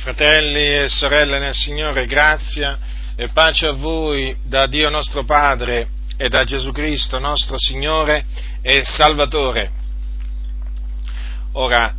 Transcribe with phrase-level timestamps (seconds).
[0.00, 2.78] Fratelli e sorelle nel Signore, grazia
[3.14, 8.24] e pace a voi da Dio nostro Padre e da Gesù Cristo nostro Signore
[8.62, 9.70] e Salvatore.
[11.52, 11.94] Ora,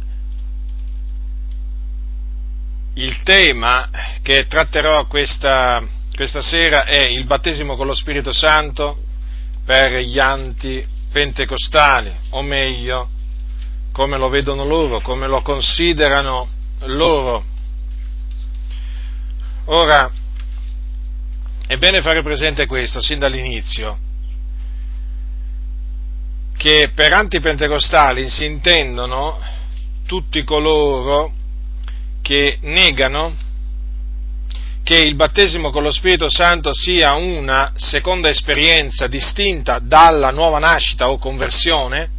[2.95, 3.87] il tema
[4.24, 5.83] che tratterò questa,
[6.15, 8.97] questa sera è il battesimo con lo Spirito Santo
[9.63, 13.08] per gli antipentecostali, o meglio,
[13.92, 16.49] come lo vedono loro, come lo considerano
[16.86, 17.51] loro.
[19.73, 20.11] Ora,
[21.66, 23.97] è bene fare presente questo sin dall'inizio,
[26.57, 29.39] che per antipentecostali si intendono
[30.05, 31.31] tutti coloro
[32.21, 33.34] che negano
[34.84, 41.09] che il battesimo con lo Spirito Santo sia una seconda esperienza distinta dalla nuova nascita
[41.09, 42.09] o conversione,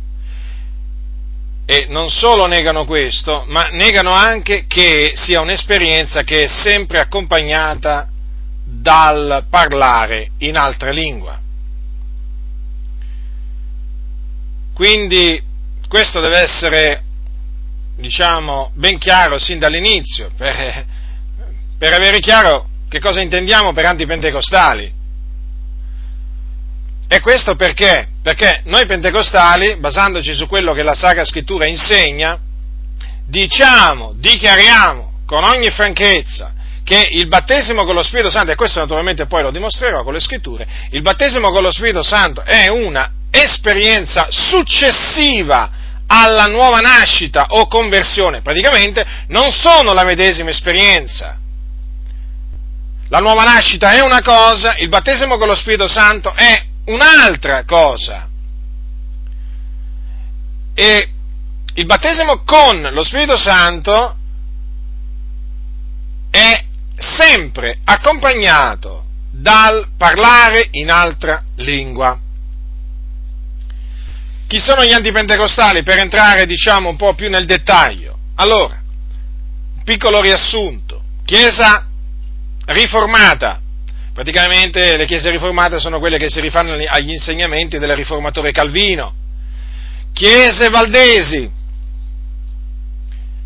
[1.72, 8.06] e non solo negano questo, ma negano anche che sia un'esperienza che è sempre accompagnata
[8.62, 11.40] dal parlare in altra lingua.
[14.74, 15.42] Quindi
[15.88, 17.02] questo deve essere,
[17.96, 20.84] diciamo, ben chiaro sin dall'inizio, per,
[21.78, 24.92] per avere chiaro che cosa intendiamo per antipentecostali.
[27.12, 28.08] E questo perché?
[28.22, 32.38] Perché noi pentecostali, basandoci su quello che la Sacra Scrittura insegna,
[33.26, 39.26] diciamo, dichiariamo con ogni franchezza che il battesimo con lo Spirito Santo, e questo naturalmente
[39.26, 44.28] poi lo dimostrerò con le scritture, il battesimo con lo Spirito Santo è una esperienza
[44.30, 45.70] successiva
[46.06, 51.36] alla nuova nascita o conversione, praticamente non sono la medesima esperienza.
[53.10, 58.28] La nuova nascita è una cosa, il battesimo con lo Spirito Santo è un'altra cosa.
[60.74, 61.08] E
[61.74, 64.16] il battesimo con lo Spirito Santo
[66.30, 66.64] è
[66.96, 72.18] sempre accompagnato dal parlare in altra lingua.
[74.46, 75.82] Chi sono gli antipentecostali?
[75.82, 78.18] Per entrare, diciamo, un po' più nel dettaglio.
[78.34, 78.78] Allora,
[79.82, 81.02] piccolo riassunto.
[81.24, 81.86] Chiesa
[82.66, 83.61] riformata,
[84.12, 89.14] Praticamente le chiese riformate sono quelle che si rifanno agli insegnamenti del riformatore Calvino.
[90.12, 91.50] Chiese valdesi,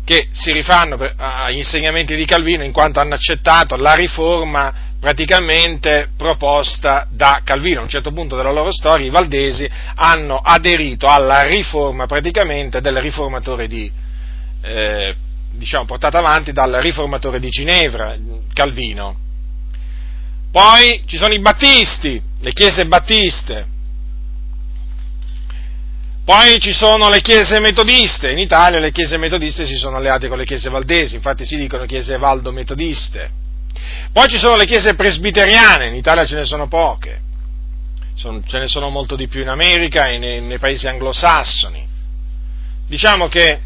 [0.03, 7.07] che si rifanno agli insegnamenti di Calvino in quanto hanno accettato la riforma praticamente proposta
[7.11, 7.79] da Calvino.
[7.79, 12.99] A un certo punto della loro storia i valdesi hanno aderito alla riforma praticamente del
[12.99, 13.89] riformatore di,
[14.61, 15.15] eh,
[15.51, 18.15] diciamo, portata avanti dal riformatore di Ginevra,
[18.53, 19.26] Calvino.
[20.51, 23.75] Poi ci sono i battisti, le chiese battiste.
[26.23, 30.37] Poi ci sono le chiese metodiste, in Italia le chiese metodiste si sono alleate con
[30.37, 33.29] le chiese valdesi, infatti si dicono chiese valdo-metodiste.
[34.11, 37.21] Poi ci sono le chiese presbiteriane, in Italia ce ne sono poche,
[38.15, 41.87] ce ne sono molto di più in America e nei, nei paesi anglosassoni.
[42.87, 43.59] Diciamo che...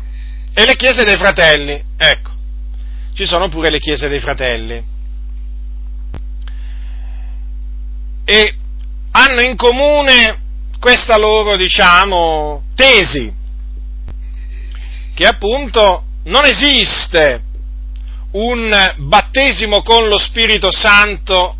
[0.53, 2.31] E le chiese dei fratelli, ecco,
[3.13, 4.83] ci sono pure le chiese dei fratelli.
[8.31, 8.53] E
[9.11, 10.39] hanno in comune
[10.79, 13.29] questa loro, diciamo, tesi,
[15.13, 17.43] che appunto non esiste
[18.31, 21.57] un battesimo con lo Spirito Santo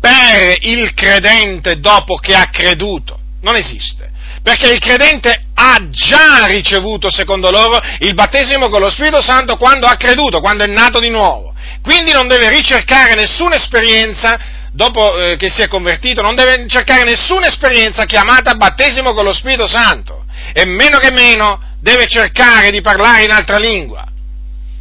[0.00, 3.18] per il credente dopo che ha creduto.
[3.42, 4.10] Non esiste.
[4.42, 9.86] Perché il credente ha già ricevuto, secondo loro, il battesimo con lo Spirito Santo quando
[9.86, 11.52] ha creduto, quando è nato di nuovo.
[11.82, 17.04] Quindi non deve ricercare nessuna esperienza dopo eh, che si è convertito, non deve cercare
[17.04, 22.80] nessuna esperienza chiamata battesimo con lo Spirito Santo, e meno che meno deve cercare di
[22.80, 24.04] parlare in altra lingua.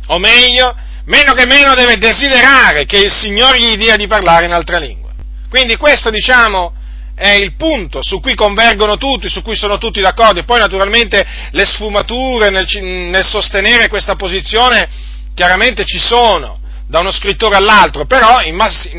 [0.07, 4.51] O meglio, meno che meno deve desiderare che il Signore gli dia di parlare in
[4.51, 5.11] altra lingua.
[5.47, 6.73] Quindi questo, diciamo,
[7.15, 11.23] è il punto su cui convergono tutti, su cui sono tutti d'accordo, e poi naturalmente
[11.51, 14.89] le sfumature nel, nel sostenere questa posizione
[15.35, 16.61] chiaramente ci sono
[16.93, 18.37] da uno scrittore all'altro, però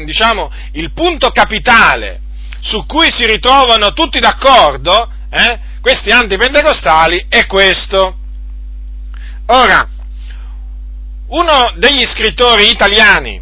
[0.05, 2.19] diciamo, il punto capitale
[2.61, 8.17] su cui si ritrovano tutti d'accordo, eh, questi antipentecostali, è questo.
[9.47, 9.89] Ora,
[11.29, 13.41] uno degli scrittori italiani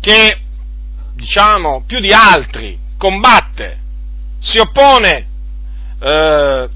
[0.00, 0.38] che,
[1.12, 3.80] diciamo, più di altri combatte,
[4.40, 5.26] si oppone
[6.00, 6.68] eh,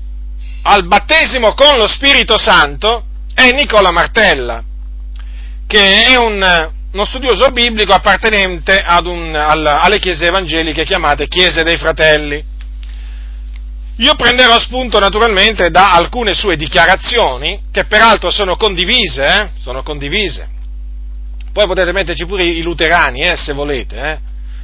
[0.62, 4.62] al battesimo con lo Spirito Santo, è Nicola Martella
[5.72, 11.78] che è un, uno studioso biblico appartenente un, al, alle chiese evangeliche chiamate chiese dei
[11.78, 12.44] fratelli.
[13.96, 19.48] Io prenderò spunto naturalmente da alcune sue dichiarazioni, che peraltro sono condivise, eh?
[19.62, 20.46] sono condivise
[21.54, 24.18] Poi potete metterci pure i luterani, eh, se volete, eh.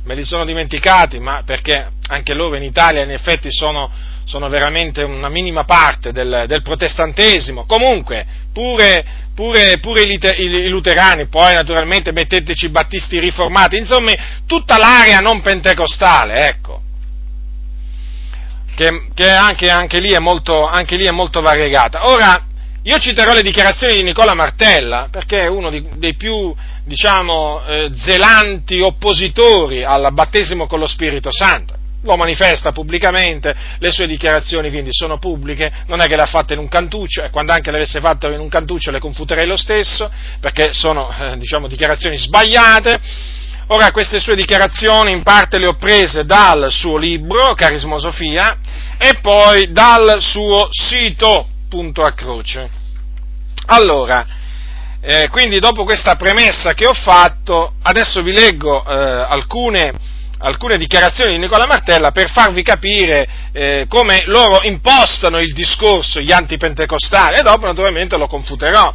[0.04, 3.90] me li sono dimenticati, ma perché anche loro in Italia in effetti sono,
[4.26, 7.64] sono veramente una minima parte del, del protestantesimo.
[7.64, 14.11] Comunque, pure, pure, pure i, i, luterani, poi naturalmente metteteci i battisti riformati, insomma,
[14.44, 16.82] tutta l'area non pentecostale, ecco
[18.75, 22.08] che, che anche, anche, lì molto, anche, lì è molto, variegata.
[22.08, 22.46] Ora,
[22.82, 26.52] io citerò le dichiarazioni di Nicola Martella, perché è uno di, dei più,
[26.85, 31.77] diciamo, eh, zelanti oppositori al battesimo con lo Spirito Santo.
[32.02, 36.52] Lo manifesta pubblicamente, le sue dichiarazioni quindi sono pubbliche, non è che le ha fatte
[36.52, 39.56] in un cantuccio, e quando anche le avesse fatte in un cantuccio le confuterei lo
[39.56, 40.10] stesso,
[40.40, 43.00] perché sono, eh, diciamo, dichiarazioni sbagliate
[43.70, 48.56] Ora, queste sue dichiarazioni in parte le ho prese dal suo libro, Carismosofia,
[48.96, 52.70] e poi dal suo sito, punto a croce.
[53.66, 54.26] Allora,
[55.02, 59.92] eh, quindi dopo questa premessa che ho fatto, adesso vi leggo eh, alcune,
[60.38, 66.32] alcune, dichiarazioni di Nicola Martella per farvi capire eh, come loro impostano il discorso, gli
[66.32, 68.94] antipentecostali, e dopo naturalmente lo confuterò.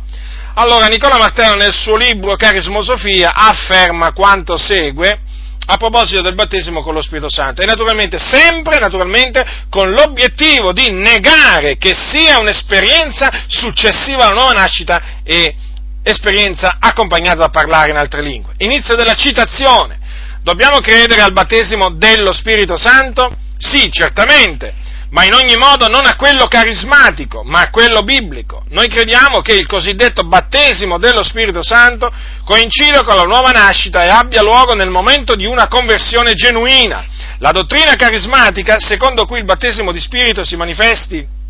[0.56, 5.19] Allora, Nicola Martello nel suo libro Carismosofia afferma quanto segue
[5.66, 10.92] a proposito del battesimo con lo Spirito Santo e naturalmente sempre naturalmente con l'obiettivo di
[10.92, 15.56] negare che sia un'esperienza successiva alla nuova nascita e
[16.04, 18.54] esperienza accompagnata da parlare in altre lingue.
[18.57, 20.01] Inizio della citazione.
[20.44, 23.36] Dobbiamo credere al battesimo dello Spirito Santo?
[23.57, 24.75] Sì, certamente
[25.13, 28.63] ma in ogni modo non a quello carismatico, ma a quello biblico.
[28.69, 32.12] Noi crediamo che il cosiddetto battesimo dello Spirito Santo
[32.44, 37.06] coincida con la nuova nascita e abbia luogo nel momento di una conversione genuina.
[37.38, 41.42] La dottrina carismatica, secondo cui il battesimo di Spirito si manifesti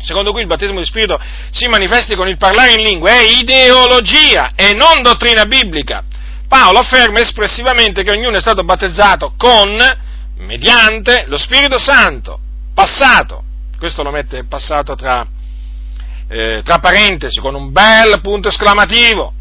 [0.00, 1.20] secondo cui il battesimo di Spirito
[1.50, 6.04] si manifesti con il parlare in lingua, è ideologia e non dottrina biblica.
[6.48, 9.78] Paolo afferma espressivamente che ognuno è stato battezzato con,
[10.38, 12.40] mediante, lo Spirito Santo
[12.78, 13.42] passato,
[13.76, 15.26] questo lo mette passato tra,
[16.28, 19.32] eh, tra parentesi con un bel punto esclamativo,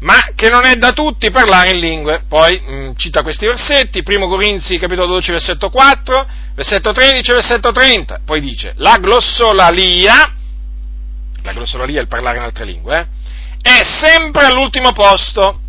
[0.00, 2.24] ma che non è da tutti parlare in lingue.
[2.28, 7.72] Poi mh, mm, cita questi versetti, 1 Corinzi capitolo 12 versetto 4, versetto 13 versetto
[7.72, 10.34] 30, poi dice la glossolalia,
[11.42, 13.08] la glossolalia è il parlare in altre lingue,
[13.62, 15.60] eh, è sempre all'ultimo posto,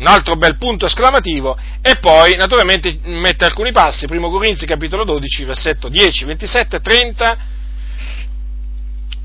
[0.00, 5.44] un altro bel punto esclamativo, e poi naturalmente mette alcuni passi, primo Corinzi capitolo 12,
[5.44, 7.38] versetto 10, 27, 30,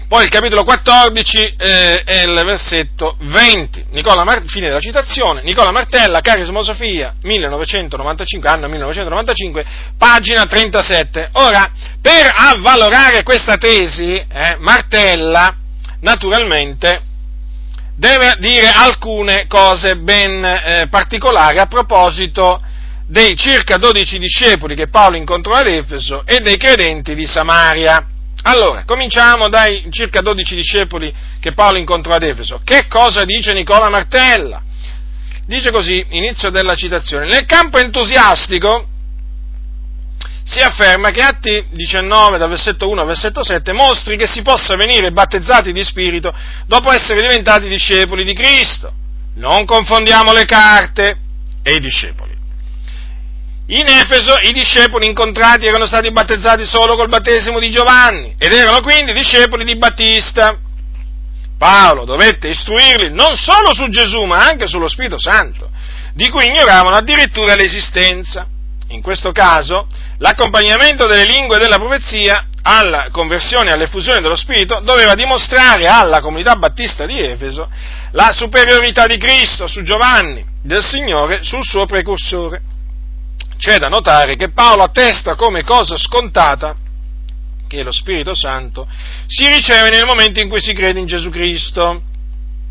[0.07, 3.85] poi il capitolo 14 eh, e il versetto 20.
[4.23, 5.41] Mar- fine della citazione.
[5.41, 9.65] Nicola Martella, Carismosofia, 1995, anno 1995,
[9.97, 11.29] pagina 37.
[11.33, 11.71] Ora,
[12.01, 15.55] per avvalorare questa tesi, eh, Martella,
[16.01, 17.01] naturalmente,
[17.95, 22.59] deve dire alcune cose ben eh, particolari a proposito
[23.07, 28.05] dei circa 12 discepoli che Paolo incontrò ad Efeso e dei credenti di Samaria.
[28.43, 32.61] Allora, cominciamo dai circa 12 discepoli che Paolo incontrò ad Efeso.
[32.63, 34.61] Che cosa dice Nicola Martella?
[35.45, 38.87] Dice così, inizio della citazione, nel campo entusiastico
[40.47, 44.75] si afferma che Atti 19, dal versetto 1 al versetto 7, mostri che si possa
[44.75, 46.31] venire battezzati di Spirito
[46.67, 48.93] dopo essere diventati discepoli di Cristo.
[49.37, 51.17] Non confondiamo le carte
[51.63, 52.33] e i discepoli.
[53.69, 58.81] In Efeso i discepoli incontrati erano stati battezzati solo col battesimo di Giovanni ed erano
[58.81, 60.59] quindi discepoli di Battista.
[61.57, 65.71] Paolo dovette istruirli non solo su Gesù ma anche sullo Spirito Santo,
[66.13, 68.47] di cui ignoravano addirittura l'esistenza.
[68.89, 69.87] In questo caso
[70.17, 76.55] l'accompagnamento delle lingue della profezia alla conversione e all'effusione dello Spirito doveva dimostrare alla comunità
[76.55, 77.69] battista di Efeso
[78.11, 82.61] la superiorità di Cristo su Giovanni, del Signore sul suo precursore.
[83.57, 86.75] C'è da notare che Paolo attesta come cosa scontata
[87.67, 88.87] che lo Spirito Santo
[89.27, 92.01] si riceve nel momento in cui si crede in Gesù Cristo.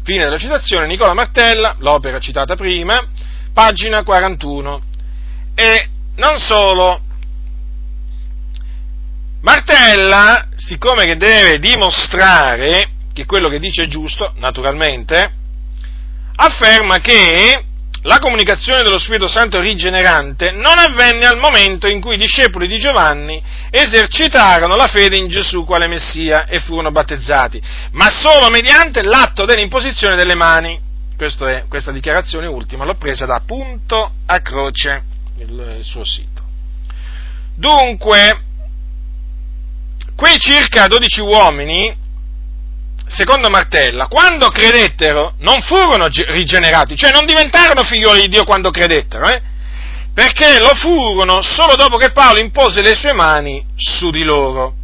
[0.03, 3.09] Fine della citazione, Nicola Martella, l'opera citata prima,
[3.53, 4.83] pagina 41.
[5.55, 7.01] E non solo,
[9.43, 15.33] Martella, siccome che deve dimostrare che quello che dice è giusto, naturalmente,
[16.37, 17.65] afferma che
[18.03, 22.79] la comunicazione dello Spirito Santo rigenerante non avvenne al momento in cui i discepoli di
[22.79, 29.45] Giovanni esercitarono la fede in Gesù quale Messia e furono battezzati, ma solo mediante l'atto
[29.47, 30.79] dell'imposizione delle mani.
[31.17, 35.05] È, questa dichiarazione ultima l'ho presa da punto a croce,
[35.39, 36.43] il, il suo sito.
[37.55, 38.43] Dunque,
[40.17, 42.03] Quei circa 12 uomini
[43.07, 49.29] secondo Martella, quando credettero non furono rigenerati, cioè non diventarono figlioli di Dio quando credettero,
[49.29, 49.43] eh?
[50.15, 54.77] perché lo furono solo dopo che Paolo impose le sue mani su di loro.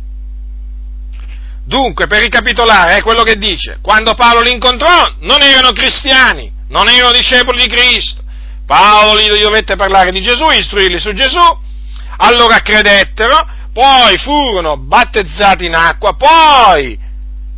[1.64, 6.88] Dunque, per ricapitolare, è quello che dice, quando Paolo li incontrò non erano cristiani, non
[6.88, 8.19] erano discepoli di Cristo.
[8.70, 11.40] Paolo gli dovette parlare di Gesù, istruirli su Gesù,
[12.18, 16.96] allora credettero, poi furono battezzati in acqua, poi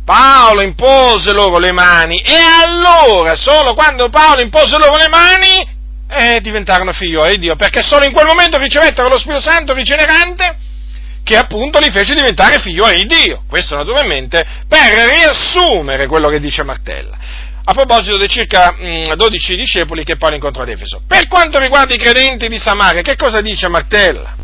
[0.03, 5.67] Paolo impose loro le mani e allora, solo quando Paolo impose loro le mani,
[6.09, 10.57] eh, diventarono figlioli di Dio, perché solo in quel momento ricevettero lo Spirito Santo rigenerante
[11.23, 13.43] che appunto li fece diventare figlioli di Dio.
[13.47, 17.17] Questo naturalmente per riassumere quello che dice Martella.
[17.65, 21.01] A proposito dei circa mh, 12 discepoli che Paolo incontrò ad Efeso.
[21.07, 24.35] Per quanto riguarda i credenti di Samaria, che cosa dice Martella?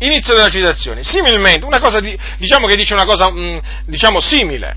[0.00, 1.02] Inizio della citazione.
[1.02, 1.66] Similmente,
[2.00, 4.76] di, diciamo che dice una cosa mh, diciamo simile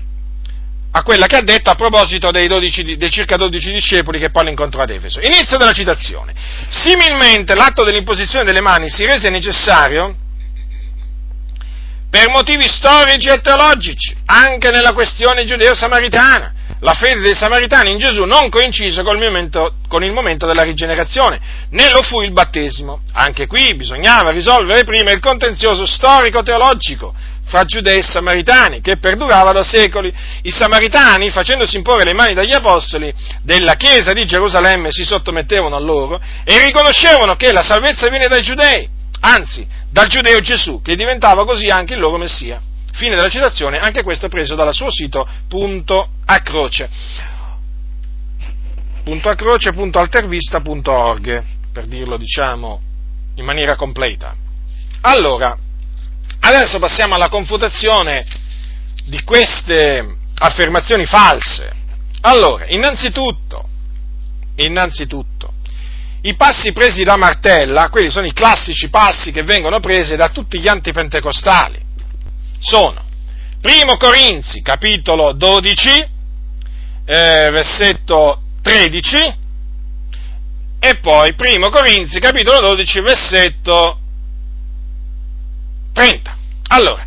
[0.94, 4.50] a quella che ha detto a proposito dei, 12, dei, circa 12 discepoli che Paolo
[4.50, 5.20] incontrò ad Efeso.
[5.20, 6.34] Inizio della citazione.
[6.68, 10.14] Similmente l'atto dell'imposizione delle mani si rese necessario
[12.12, 16.52] per motivi storici e teologici, anche nella questione giudeo-samaritana.
[16.80, 20.62] La fede dei samaritani in Gesù non coincise con il, momento, con il momento della
[20.62, 21.40] rigenerazione,
[21.70, 23.00] né lo fu il battesimo.
[23.14, 27.14] Anche qui bisognava risolvere prima il contenzioso storico-teologico
[27.46, 30.12] fra giudei e samaritani, che perdurava da secoli.
[30.42, 35.80] I samaritani, facendosi imporre le mani dagli apostoli della chiesa di Gerusalemme, si sottomettevano a
[35.80, 41.44] loro e riconoscevano che la salvezza viene dai giudei anzi dal giudeo Gesù, che diventava
[41.44, 42.60] così anche il loro Messia.
[42.94, 46.88] Fine della citazione, anche questo preso dal suo sito punto a croce.
[49.04, 52.80] Punto a croce, punto altervista.org, per dirlo diciamo
[53.36, 54.34] in maniera completa.
[55.02, 55.56] Allora,
[56.40, 58.24] adesso passiamo alla confutazione
[59.04, 61.70] di queste affermazioni false.
[62.22, 63.68] Allora, innanzitutto,
[64.56, 65.51] innanzitutto,
[66.22, 70.60] i passi presi da Martella, quelli sono i classici passi che vengono presi da tutti
[70.60, 71.80] gli antipentecostali.
[72.60, 73.04] Sono
[73.60, 75.88] Primo Corinzi, capitolo 12,
[77.04, 79.16] eh, versetto 13,
[80.78, 83.98] e poi Primo Corinzi, capitolo 12, versetto
[85.92, 86.36] 30.
[86.68, 87.01] Allora,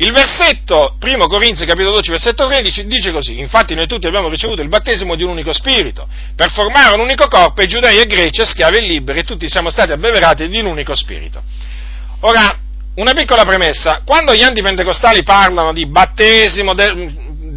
[0.00, 4.62] il versetto, 1 Corinzi capitolo 12, versetto 13, dice così, infatti noi tutti abbiamo ricevuto
[4.62, 8.46] il battesimo di un unico spirito, per formare un unico corpo, e giudei e greci,
[8.46, 11.42] schiavi e liberi, tutti siamo stati abbeverati di un unico spirito.
[12.20, 12.58] Ora,
[12.94, 17.12] una piccola premessa, quando gli antipentecostali parlano di battesimo de,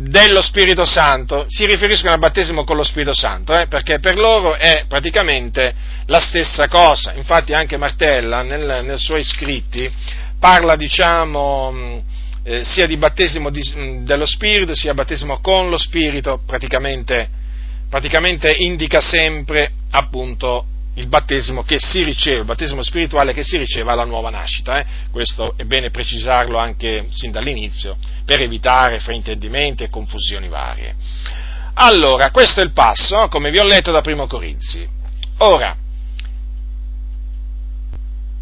[0.07, 4.55] dello Spirito Santo, si riferiscono al battesimo con lo Spirito Santo, eh, perché per loro
[4.55, 5.75] è praticamente
[6.07, 9.91] la stessa cosa, infatti anche Martella nel, nei suoi scritti
[10.39, 12.03] parla, diciamo,
[12.43, 17.29] eh, sia di battesimo di, mm, dello Spirito, sia battesimo con lo Spirito, praticamente,
[17.89, 23.91] praticamente indica sempre appunto il battesimo che si riceve, il battesimo spirituale che si riceve
[23.91, 24.79] alla nuova nascita.
[24.79, 24.85] Eh?
[25.11, 27.95] Questo è bene precisarlo anche sin dall'inizio
[28.25, 30.95] per evitare fraintendimenti e confusioni varie.
[31.75, 34.85] Allora, questo è il passo, come vi ho letto da Primo Corinzi.
[35.37, 35.77] Ora,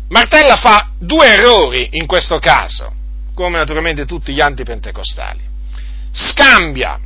[0.09, 2.93] Martella fa due errori in questo caso
[3.39, 5.39] come naturalmente tutti gli antipentecostali.
[6.11, 6.99] Scambia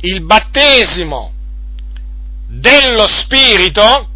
[0.00, 1.30] il battesimo
[2.48, 4.08] dello Spirito,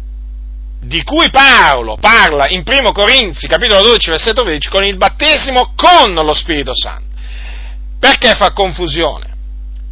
[0.81, 6.15] di cui Paolo parla in 1 Corinzi, capitolo 12, versetto 13, con il battesimo con
[6.15, 7.15] lo Spirito Santo.
[7.99, 9.27] Perché fa confusione?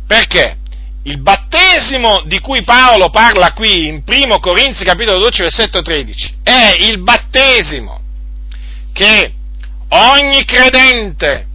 [0.08, 0.58] Perché
[1.04, 6.76] il battesimo di cui Paolo parla qui in 1 Corinzi, capitolo 12, versetto 13, è
[6.80, 8.02] il battesimo
[8.94, 9.32] che
[9.90, 11.47] ogni credente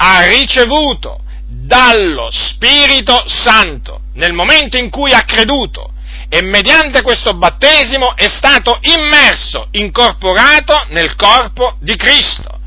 [0.00, 5.92] ha ricevuto dallo Spirito Santo nel momento in cui ha creduto
[6.28, 12.60] e mediante questo battesimo è stato immerso, incorporato nel corpo di Cristo.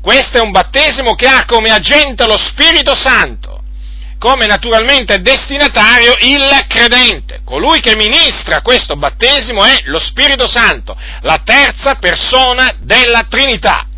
[0.00, 3.62] Questo è un battesimo che ha come agente lo Spirito Santo,
[4.18, 7.40] come naturalmente destinatario il credente.
[7.44, 13.89] Colui che ministra questo battesimo è lo Spirito Santo, la terza persona della Trinità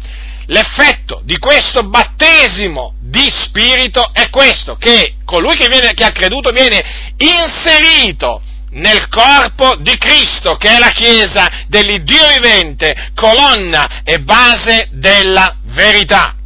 [0.46, 6.50] l'effetto di questo battesimo di spirito è questo, che colui che, viene, che ha creduto
[6.50, 14.88] viene inserito nel corpo di Cristo, che è la Chiesa dell'Iddio vivente, colonna e base
[14.92, 16.36] della verità.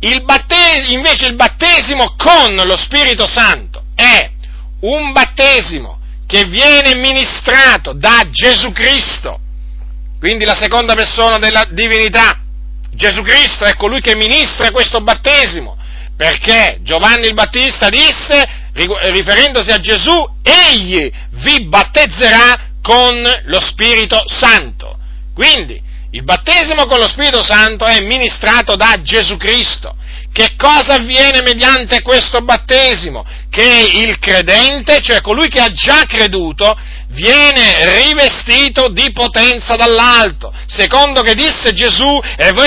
[0.00, 4.30] Il battesimo, invece il battesimo con lo Spirito Santo è
[4.80, 9.40] un battesimo che viene ministrato da Gesù Cristo,
[10.18, 12.43] quindi la seconda persona della divinità,
[12.94, 15.76] Gesù Cristo è colui che ministra questo battesimo,
[16.16, 24.98] perché Giovanni il Battista disse riferendosi a Gesù, egli vi battezzerà con lo Spirito Santo.
[25.32, 29.96] Quindi, il battesimo con lo Spirito Santo è ministrato da Gesù Cristo.
[30.32, 33.24] Che cosa avviene mediante questo battesimo?
[33.48, 36.76] Che il credente, cioè colui che ha già creduto,
[37.08, 42.20] viene rivestito di potenza dall'alto, secondo che disse Gesù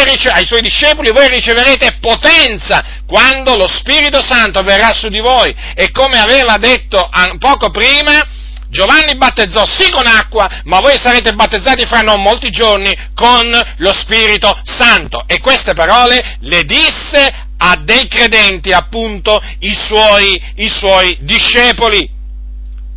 [0.04, 5.54] rice- ai suoi discepoli, voi riceverete potenza quando lo Spirito Santo verrà su di voi
[5.76, 8.26] e come aveva detto poco prima,
[8.70, 13.94] Giovanni battezzò sì con acqua, ma voi sarete battezzati fra non molti giorni con lo
[13.94, 15.24] Spirito Santo.
[15.26, 22.10] E queste parole le disse a dei credenti, appunto, i suoi, i suoi discepoli.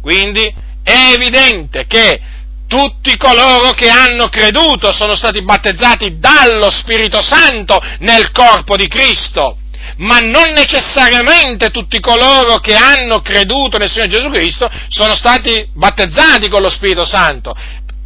[0.02, 0.52] Quindi
[0.90, 2.20] è evidente che
[2.66, 9.56] tutti coloro che hanno creduto sono stati battezzati dallo Spirito Santo nel corpo di Cristo,
[9.96, 16.48] ma non necessariamente tutti coloro che hanno creduto nel Signore Gesù Cristo sono stati battezzati
[16.48, 17.56] con lo Spirito Santo,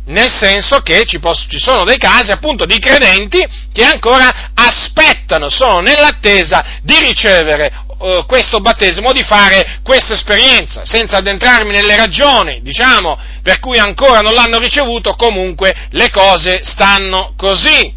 [0.07, 5.49] nel senso che ci, posso, ci, sono dei casi appunto di credenti che ancora aspettano,
[5.49, 12.61] sono nell'attesa di ricevere uh, questo battesimo, di fare questa esperienza, senza addentrarmi nelle ragioni,
[12.63, 17.93] diciamo, per cui ancora non l'hanno ricevuto, comunque le cose stanno così.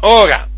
[0.00, 0.48] Ora,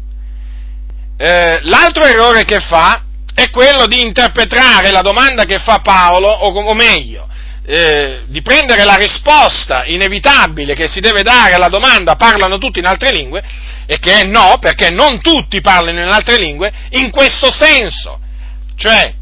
[1.16, 3.02] eh, l'altro errore che fa
[3.34, 7.26] è quello di interpretare la domanda che fa Paolo, o, o meglio,
[7.64, 12.86] eh, di prendere la risposta inevitabile che si deve dare alla domanda parlano tutti in
[12.86, 13.42] altre lingue,
[13.86, 18.20] e che è no, perché non tutti parlano in altre lingue, in questo senso.
[18.78, 19.12] Cioè,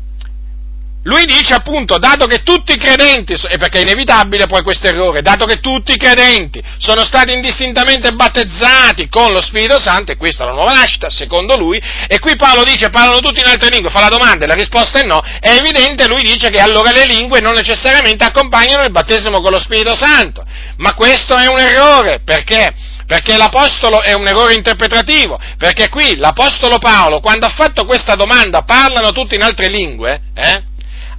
[1.05, 5.23] lui dice appunto, dato che tutti i credenti, e perché è inevitabile poi questo errore,
[5.23, 10.43] dato che tutti i credenti sono stati indistintamente battezzati con lo Spirito Santo, e questa
[10.43, 13.91] è la nuova nascita, secondo lui, e qui Paolo dice parlano tutti in altre lingue,
[13.91, 17.07] fa la domanda e la risposta è no, è evidente, lui dice che allora le
[17.07, 20.45] lingue non necessariamente accompagnano il battesimo con lo Spirito Santo.
[20.79, 22.75] Ma questo è un errore, perché?
[23.06, 28.62] Perché l'Apostolo è un errore interpretativo, perché qui l'Apostolo Paolo, quando ha fatto questa domanda,
[28.62, 30.62] parlano tutti in altre lingue, eh?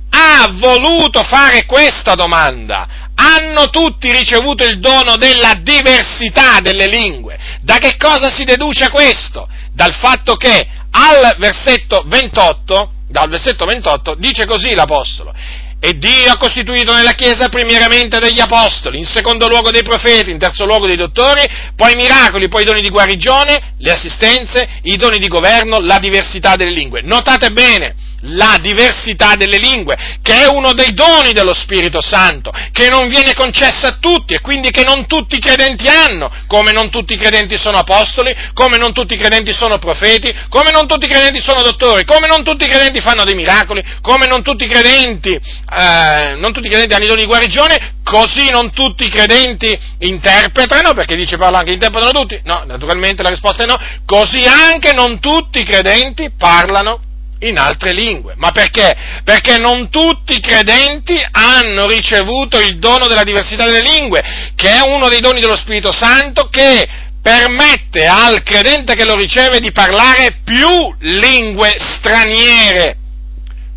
[0.10, 3.06] ha voluto fare questa domanda.
[3.16, 7.38] Hanno tutti ricevuto il dono della diversità delle lingue.
[7.62, 9.48] Da che cosa si deduce questo?
[9.74, 15.34] Dal fatto che al versetto 28, dal versetto 28 dice così l'Apostolo,
[15.80, 20.40] e Dio ha costituito nella Chiesa primariamente degli apostoli, in secondo luogo dei profeti, in
[20.40, 24.98] terzo luogo dei dottori, poi i miracoli, poi i doni di guarigione, le assistenze, i
[24.98, 27.02] doni di governo, la diversità delle lingue.
[27.04, 27.96] Notate bene,
[28.28, 33.34] la diversità delle lingue, che è uno dei doni dello Spirito Santo, che non viene
[33.34, 37.18] concessa a tutti e quindi che non tutti i credenti hanno, come non tutti i
[37.18, 41.40] credenti sono apostoli, come non tutti i credenti sono profeti, come non tutti i credenti
[41.40, 45.32] sono dottori, come non tutti i credenti fanno dei miracoli, come non tutti i credenti,
[45.32, 49.78] eh, non tutti i credenti hanno i doni di guarigione, così non tutti i credenti
[50.00, 54.94] interpretano, perché dice Paolo anche interpretano tutti, no, naturalmente la risposta è no, così anche
[54.94, 57.02] non tutti i credenti parlano
[57.40, 58.34] in altre lingue.
[58.38, 58.96] Ma perché?
[59.24, 64.24] Perché non tutti i credenti hanno ricevuto il dono della diversità delle lingue,
[64.56, 66.88] che è uno dei doni dello Spirito Santo che
[67.22, 72.98] permette al credente che lo riceve di parlare più lingue straniere.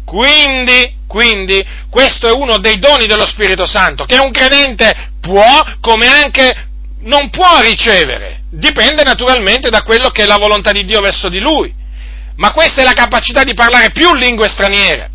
[0.05, 6.07] Quindi, quindi, questo è uno dei doni dello Spirito Santo, che un credente può, come
[6.07, 6.69] anche
[7.03, 8.43] non può ricevere.
[8.51, 11.79] Dipende naturalmente da quello che è la volontà di Dio verso di lui
[12.41, 15.11] ma questa è la capacità di parlare più lingue straniere.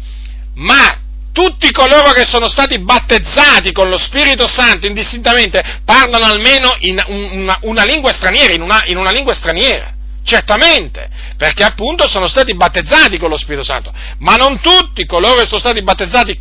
[0.54, 1.00] Ma
[1.34, 7.58] tutti coloro che sono stati battezzati con lo Spirito Santo indistintamente parlano almeno in una,
[7.64, 9.92] una lingua straniera, in una, in una lingua straniera.
[10.24, 15.48] Certamente, perché appunto sono stati battezzati con lo Spirito Santo, ma non tutti coloro che
[15.48, 16.40] sono stati battezzati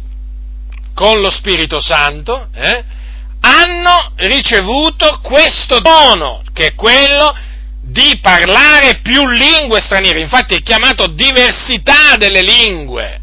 [0.94, 2.84] con lo Spirito Santo eh,
[3.40, 7.34] hanno ricevuto questo dono, che è quello
[7.86, 13.20] di parlare più lingue straniere, infatti è chiamato diversità delle lingue.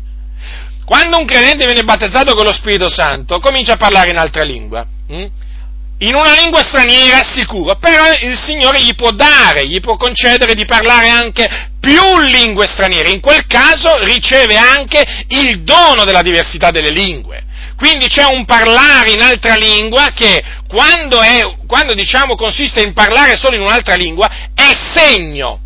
[0.85, 4.85] Quando un credente viene battezzato con lo Spirito Santo, comincia a parlare in altra lingua.
[5.07, 5.25] Hm?
[5.99, 10.65] In una lingua straniera sicuro, però il Signore gli può dare, gli può concedere di
[10.65, 13.11] parlare anche più lingue straniere.
[13.11, 17.43] In quel caso riceve anche il dono della diversità delle lingue.
[17.81, 23.37] Quindi c'è un parlare in altra lingua che quando, è, quando diciamo consiste in parlare
[23.37, 25.59] solo in un'altra lingua è segno.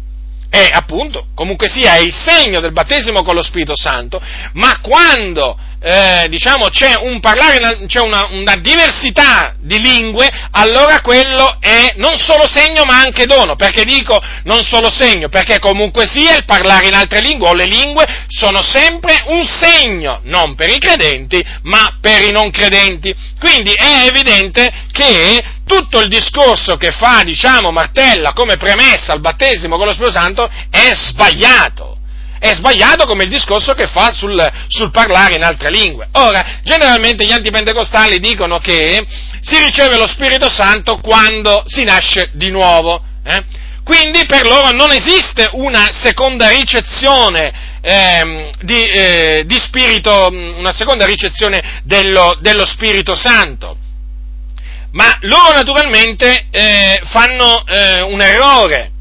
[0.49, 4.21] È appunto, comunque sia, è il segno del battesimo con lo Spirito Santo,
[4.53, 11.57] ma quando eh, diciamo, c'è un parlare, c'è una, una, diversità di lingue, allora quello
[11.59, 13.55] è non solo segno ma anche dono.
[13.55, 15.29] Perché dico non solo segno?
[15.29, 20.21] Perché comunque sia il parlare in altre lingue o le lingue sono sempre un segno,
[20.23, 23.13] non per i credenti, ma per i non credenti.
[23.39, 29.77] Quindi è evidente che tutto il discorso che fa, diciamo, Martella come premessa al battesimo
[29.77, 31.94] con lo Spirito Santo è sbagliato
[32.45, 36.07] è sbagliato come il discorso che fa sul, sul, parlare in altre lingue.
[36.11, 39.03] Ora, generalmente gli antipentecostali dicono che
[39.41, 43.01] si riceve lo Spirito Santo quando si nasce di nuovo.
[43.23, 43.43] Eh?
[43.83, 51.05] Quindi per loro non esiste una seconda ricezione eh, di, eh, di, spirito, una seconda
[51.05, 53.77] ricezione dello, dello Spirito Santo.
[54.91, 58.91] Ma loro naturalmente eh, fanno eh, un errore,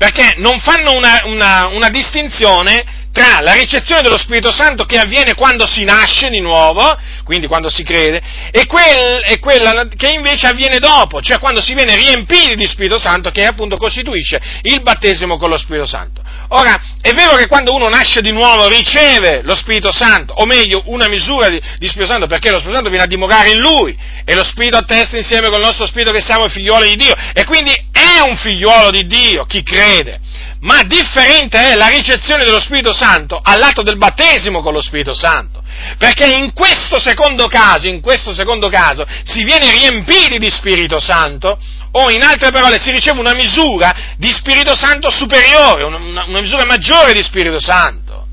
[0.00, 5.34] perché non fanno una, una, una distinzione tra la ricezione dello Spirito Santo che avviene
[5.34, 8.18] quando si nasce di nuovo, quindi quando si crede,
[8.50, 12.98] e, quel, e, quella che invece avviene dopo, cioè quando si viene riempiti di Spirito
[12.98, 16.22] Santo, che appunto costituisce il battesimo con lo Spirito Santo.
[16.52, 20.82] Ora, è vero che quando uno nasce di nuovo riceve lo Spirito Santo, o meglio,
[20.86, 23.96] una misura di, di Spirito Santo, perché lo Spirito Santo viene a dimorare in lui,
[24.24, 27.44] e lo Spirito attesta insieme con il nostro Spirito che siamo figlioli di Dio, e
[27.44, 30.20] quindi è un figliuolo di Dio chi crede
[30.60, 35.62] ma differente è la ricezione dello Spirito Santo all'atto del battesimo con lo Spirito Santo.
[35.96, 41.58] Perché in questo secondo caso, in questo secondo caso, si viene riempiti di Spirito Santo,
[41.92, 46.64] o in altre parole si riceve una misura di Spirito Santo superiore, una, una misura
[46.64, 48.26] maggiore di Spirito Santo.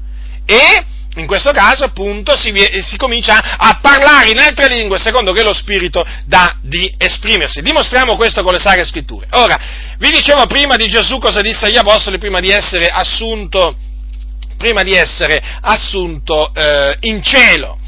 [0.46, 0.86] E
[1.18, 5.54] in questo caso appunto si, si, comincia a parlare in altre lingue secondo che lo
[5.54, 7.62] Spirito dà di esprimersi.
[7.62, 9.26] Dimostriamo questo con le Sacre Scritture.
[9.32, 9.60] Ora,
[9.98, 13.76] vi dicevo prima di Gesù cosa disse agli Apostoli prima di essere assunto,
[14.58, 17.80] di essere assunto eh, in cielo.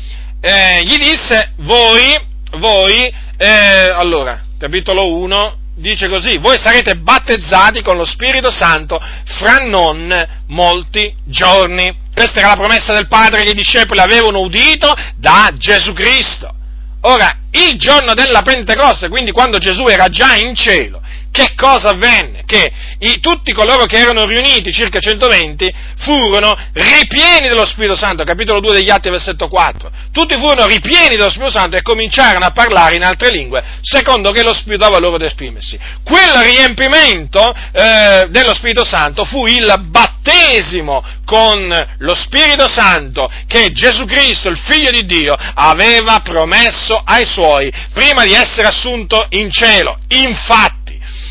[0.42, 2.18] Eh, gli disse, voi,
[2.54, 9.58] voi, eh, allora, capitolo 1, dice così, voi sarete battezzati con lo Spirito Santo fra
[9.58, 10.14] non
[10.48, 12.08] molti giorni.
[12.14, 16.54] Questa era la promessa del Padre che i discepoli avevano udito da Gesù Cristo.
[17.02, 21.02] Ora, il giorno della Pentecoste, quindi quando Gesù era già in cielo,
[21.40, 22.44] che cosa avvenne?
[22.46, 28.60] Che i, tutti coloro che erano riuniti, circa 120, furono ripieni dello Spirito Santo, capitolo
[28.60, 29.90] 2 degli Atti, versetto 4.
[30.12, 34.44] Tutti furono ripieni dello Spirito Santo e cominciarono a parlare in altre lingue, secondo che
[34.44, 35.80] lo Spirito dava loro ad esprimersi.
[36.04, 44.06] Quel riempimento eh, dello Spirito Santo fu il battesimo con lo Spirito Santo che Gesù
[44.06, 50.00] Cristo, il Figlio di Dio, aveva promesso ai suoi prima di essere assunto in cielo.
[50.10, 50.79] Infatti,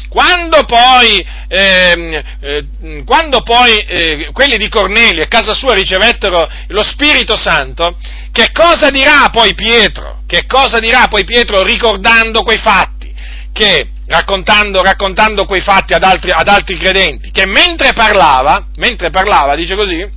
[0.08, 6.82] quando poi, eh, eh, quando poi eh, quelli di Cornelio e casa sua ricevettero lo
[6.82, 7.98] Spirito Santo,
[8.32, 10.22] che cosa dirà poi Pietro?
[10.26, 13.12] Che cosa dirà poi Pietro ricordando quei fatti?
[13.52, 19.54] Che, raccontando, raccontando quei fatti ad altri, ad altri credenti, che mentre parlava, mentre parlava,
[19.56, 20.16] dice così,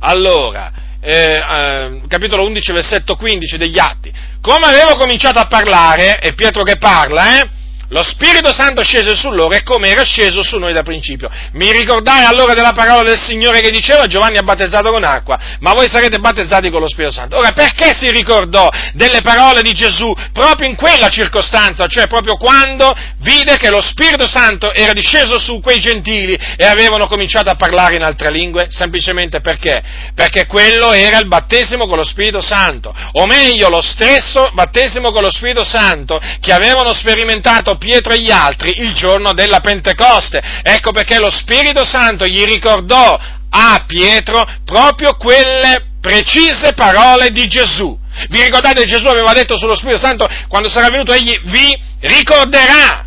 [0.00, 6.34] allora, eh, eh, capitolo 11, versetto 15 degli Atti, come avevo cominciato a parlare, è
[6.34, 7.48] Pietro che parla, eh,
[7.90, 11.28] lo Spirito Santo scese su loro e come era sceso su noi da principio.
[11.52, 15.72] Mi ricordai allora della parola del Signore che diceva Giovanni ha battezzato con acqua, ma
[15.72, 17.36] voi sarete battezzati con lo Spirito Santo.
[17.36, 22.94] Ora, perché si ricordò delle parole di Gesù proprio in quella circostanza, cioè proprio quando
[23.18, 27.96] vide che lo Spirito Santo era disceso su quei gentili e avevano cominciato a parlare
[27.96, 28.66] in altre lingue?
[28.70, 29.82] Semplicemente perché?
[30.14, 35.22] Perché quello era il battesimo con lo Spirito Santo, o meglio, lo stesso battesimo con
[35.22, 40.40] lo Spirito Santo che avevano sperimentato Pietro e gli altri il giorno della Pentecoste.
[40.62, 47.98] Ecco perché lo Spirito Santo gli ricordò a Pietro proprio quelle precise parole di Gesù.
[48.28, 53.06] Vi ricordate Gesù aveva detto sullo Spirito Santo quando sarà venuto egli vi ricorderà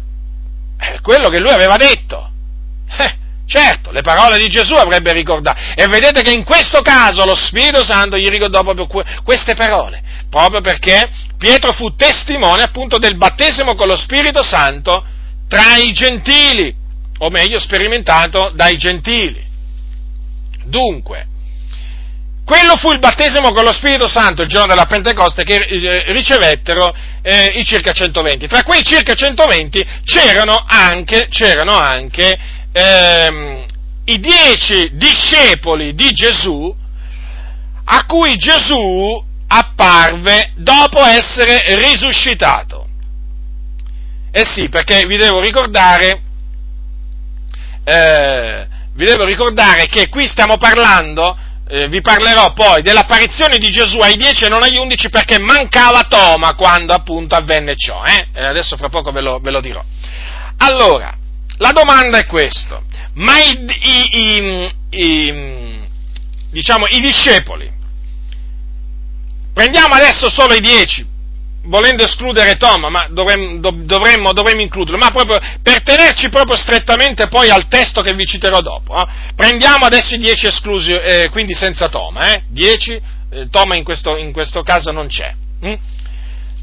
[1.01, 2.31] quello che lui aveva detto.
[2.97, 5.59] Eh, certo, le parole di Gesù avrebbe ricordato.
[5.75, 8.87] E vedete che in questo caso lo Spirito Santo gli ricordò proprio
[9.23, 10.01] queste parole
[10.33, 15.05] proprio perché Pietro fu testimone appunto del battesimo con lo Spirito Santo
[15.47, 16.73] tra i gentili,
[17.19, 19.45] o meglio sperimentato dai gentili.
[20.65, 21.27] Dunque,
[22.43, 26.91] quello fu il battesimo con lo Spirito Santo il giorno della Pentecoste che eh, ricevettero
[27.21, 28.47] eh, i circa 120.
[28.47, 32.39] Tra quei circa 120 c'erano anche, c'erano anche
[32.71, 33.65] ehm,
[34.05, 36.75] i dieci discepoli di Gesù
[37.85, 42.87] a cui Gesù apparve dopo essere risuscitato.
[44.31, 46.21] Eh sì, perché vi devo ricordare,
[47.83, 51.37] eh, vi devo ricordare che qui stiamo parlando
[51.69, 56.03] eh, vi parlerò poi dell'apparizione di Gesù ai dieci e non agli undici perché mancava
[56.03, 58.03] Toma quando appunto avvenne ciò.
[58.03, 58.27] Eh?
[58.33, 59.83] adesso fra poco ve lo, ve lo, dirò.
[60.57, 61.15] Allora,
[61.57, 62.81] la domanda è questa,
[63.13, 65.81] ma i, i, i, i
[66.49, 67.71] diciamo, i discepoli,
[69.53, 71.05] prendiamo adesso solo i dieci,
[71.65, 77.49] volendo escludere Toma, ma dovremmo, dovremmo, dovremmo, includerlo, ma proprio per tenerci proprio strettamente poi
[77.49, 78.99] al testo che vi citerò dopo.
[78.99, 79.07] Eh?
[79.35, 82.43] Prendiamo adesso i dieci esclusi, eh, quindi senza Toma, eh?
[82.47, 85.33] dieci, eh, Toma in questo, in questo, caso non c'è.
[85.61, 85.73] Hm?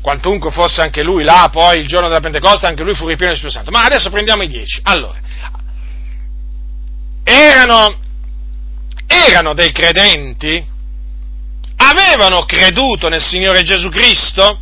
[0.03, 3.39] Quantunque fosse anche lui là, poi il giorno della Pentecoste, anche lui fu ripieno di
[3.39, 3.71] Spirito Santo.
[3.71, 4.81] Ma adesso prendiamo i dieci.
[4.85, 5.19] Allora,
[7.23, 7.99] erano,
[9.07, 10.65] erano dei credenti,
[11.83, 14.61] avevano creduto nel Signore Gesù Cristo,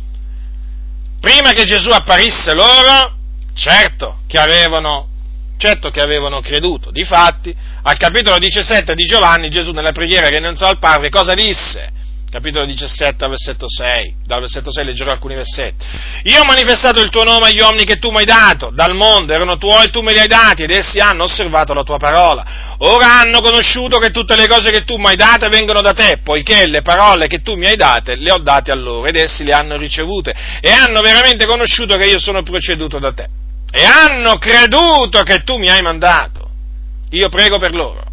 [1.19, 3.17] prima che Gesù apparisse loro,
[3.53, 5.07] certo che avevano,
[5.57, 6.91] certo che avevano creduto.
[6.91, 7.53] Difatti,
[7.83, 11.97] al capitolo 17 di Giovanni, Gesù nella preghiera che innanzò al Padre, cosa disse?
[12.29, 15.85] Capitolo 17, versetto 6, dal versetto 6 leggerò alcuni versetti.
[16.23, 19.33] Io ho manifestato il tuo nome agli uomini che tu mi hai dato, dal mondo,
[19.33, 22.75] erano tuoi e tu me li hai dati, ed essi hanno osservato la tua parola.
[22.79, 26.19] Ora hanno conosciuto che tutte le cose che tu mi hai date vengono da te,
[26.23, 29.43] poiché le parole che tu mi hai date le ho date a loro, ed essi
[29.43, 33.27] le hanno ricevute, e hanno veramente conosciuto che io sono proceduto da te.
[33.71, 36.47] E hanno creduto che tu mi hai mandato.
[37.11, 38.08] Io prego per loro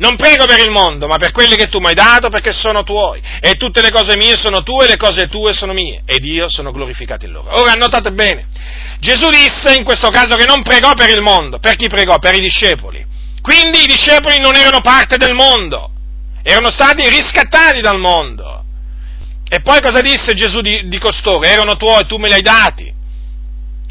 [0.00, 2.84] non prego per il mondo, ma per quelli che tu mi hai dato, perché sono
[2.84, 3.20] tuoi.
[3.40, 6.00] E tutte le cose mie sono tue, le cose tue sono mie.
[6.06, 7.60] Ed io sono glorificato in loro.
[7.60, 8.48] Ora notate bene,
[8.98, 11.58] Gesù disse in questo caso che non pregò per il mondo.
[11.58, 12.18] Per chi pregò?
[12.18, 13.04] Per i discepoli.
[13.42, 15.90] Quindi i discepoli non erano parte del mondo,
[16.42, 18.64] erano stati riscattati dal mondo.
[19.50, 21.44] E poi cosa disse Gesù di, di costoro?
[21.44, 22.90] Erano tuoi, tu me li hai dati.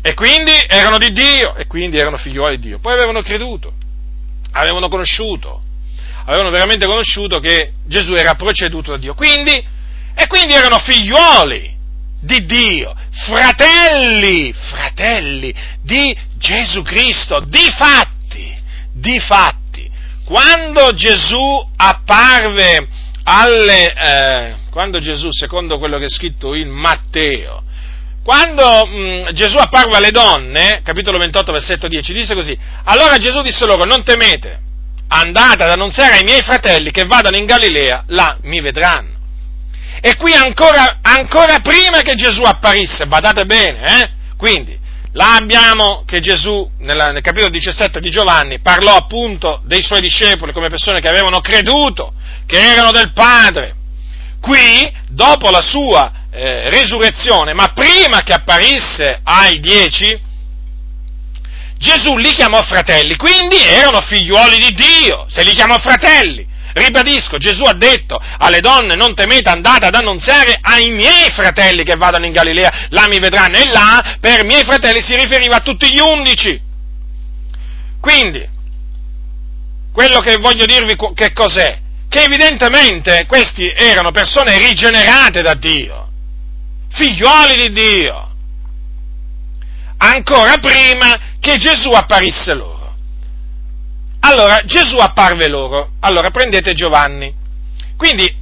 [0.02, 2.80] E quindi erano di Dio, e quindi erano figliuoli di Dio.
[2.80, 3.74] Poi avevano creduto,
[4.54, 5.68] avevano conosciuto
[6.26, 9.14] avevano veramente conosciuto che Gesù era proceduto da Dio.
[9.14, 9.52] Quindi,
[10.16, 11.78] e quindi erano figliuoli
[12.22, 12.94] di Dio,
[13.26, 18.54] fratelli, fratelli di Gesù Cristo, di fatti,
[18.92, 19.90] di fatti.
[20.26, 22.88] Quando Gesù apparve
[23.24, 27.64] alle, eh, quando Gesù, secondo quello che è scritto in Matteo,
[28.24, 33.42] quando mh, mm, Gesù apparve alle donne, capitolo 28, versetto 10, disse così, allora Gesù
[33.42, 34.60] disse loro, non temete,
[35.10, 39.18] andate ad annunziare ai miei fratelli che vadano in Galilea, là mi vedranno.
[40.02, 44.10] E qui ancora, ancora prima che Gesù apparisse, badate bene, eh?
[44.38, 44.78] Quindi,
[45.14, 50.54] là abbiamo che Gesù, nella, nel capitolo 17 di Giovanni, parlò appunto dei suoi discepoli
[50.54, 52.14] come persone che avevano creduto,
[52.46, 53.76] che erano del Padre.
[54.40, 60.18] Qui, dopo la sua eh, resurrezione, ma prima che apparisse ai dieci,
[61.80, 66.46] Gesù li chiamò fratelli, quindi erano figliuoli di Dio, se li chiamò fratelli.
[66.74, 71.96] Ribadisco, Gesù ha detto alle donne non temete, andate ad annunziare ai miei fratelli che
[71.96, 75.90] vadano in Galilea, là mi vedranno e là per miei fratelli si riferiva a tutti
[75.90, 76.62] gli undici.
[78.02, 78.46] Quindi,
[79.94, 81.80] quello che voglio dirvi che cos'è?
[82.10, 86.10] Che evidentemente questi erano persone rigenerate da Dio,
[86.90, 88.30] figliuoli di Dio
[90.00, 92.96] ancora prima che Gesù apparisse loro.
[94.22, 95.92] Allora, Gesù apparve loro.
[96.02, 97.34] Allora, prendete Giovanni.
[97.96, 98.34] Quindi,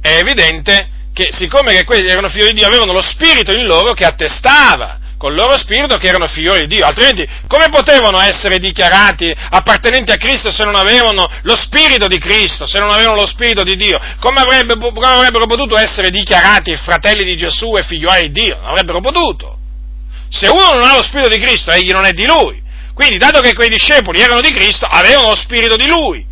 [0.00, 3.92] è evidente che siccome che quelli erano figli di Dio, avevano lo spirito in loro
[3.92, 9.30] che attestava col loro spirito che erano figlioli di Dio, altrimenti come potevano essere dichiarati
[9.50, 13.62] appartenenti a Cristo se non avevano lo spirito di Cristo, se non avevano lo spirito
[13.62, 14.00] di Dio?
[14.18, 18.56] Come, avrebbe, come avrebbero potuto essere dichiarati fratelli di Gesù e figlioli di Dio?
[18.62, 19.58] Non avrebbero potuto.
[20.30, 22.62] Se uno non ha lo Spirito di Cristo, egli non è di lui.
[22.94, 26.24] Quindi, dato che quei discepoli erano di Cristo, avevano lo Spirito di lui.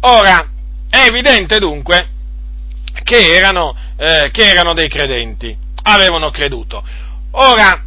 [0.00, 0.48] Ora,
[0.88, 2.08] è evidente dunque
[3.04, 6.82] che erano, eh, che erano dei credenti, avevano creduto.
[7.32, 7.84] Ora,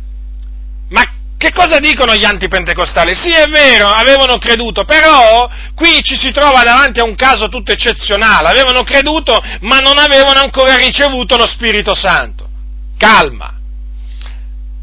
[0.89, 1.03] ma
[1.37, 3.13] che cosa dicono gli antipentecostali?
[3.13, 7.73] Sì, è vero, avevano creduto, però qui ci si trova davanti a un caso tutto
[7.73, 8.47] eccezionale.
[8.47, 12.47] Avevano creduto, ma non avevano ancora ricevuto lo Spirito Santo.
[12.97, 13.52] Calma,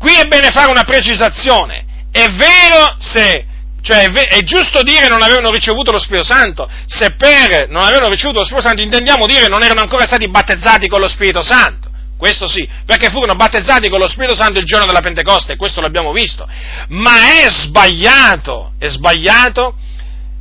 [0.01, 1.85] Qui è bene fare una precisazione.
[2.11, 3.45] È vero se,
[3.83, 7.83] cioè è, ve- è, giusto dire non avevano ricevuto lo Spirito Santo, se per non
[7.83, 11.43] avevano ricevuto lo Spirito Santo intendiamo dire non erano ancora stati battezzati con lo Spirito
[11.43, 11.91] Santo.
[12.17, 16.13] Questo sì, perché furono battezzati con lo Spirito Santo il giorno della Pentecoste, questo l'abbiamo
[16.13, 16.49] visto.
[16.89, 19.75] Ma è sbagliato, è sbagliato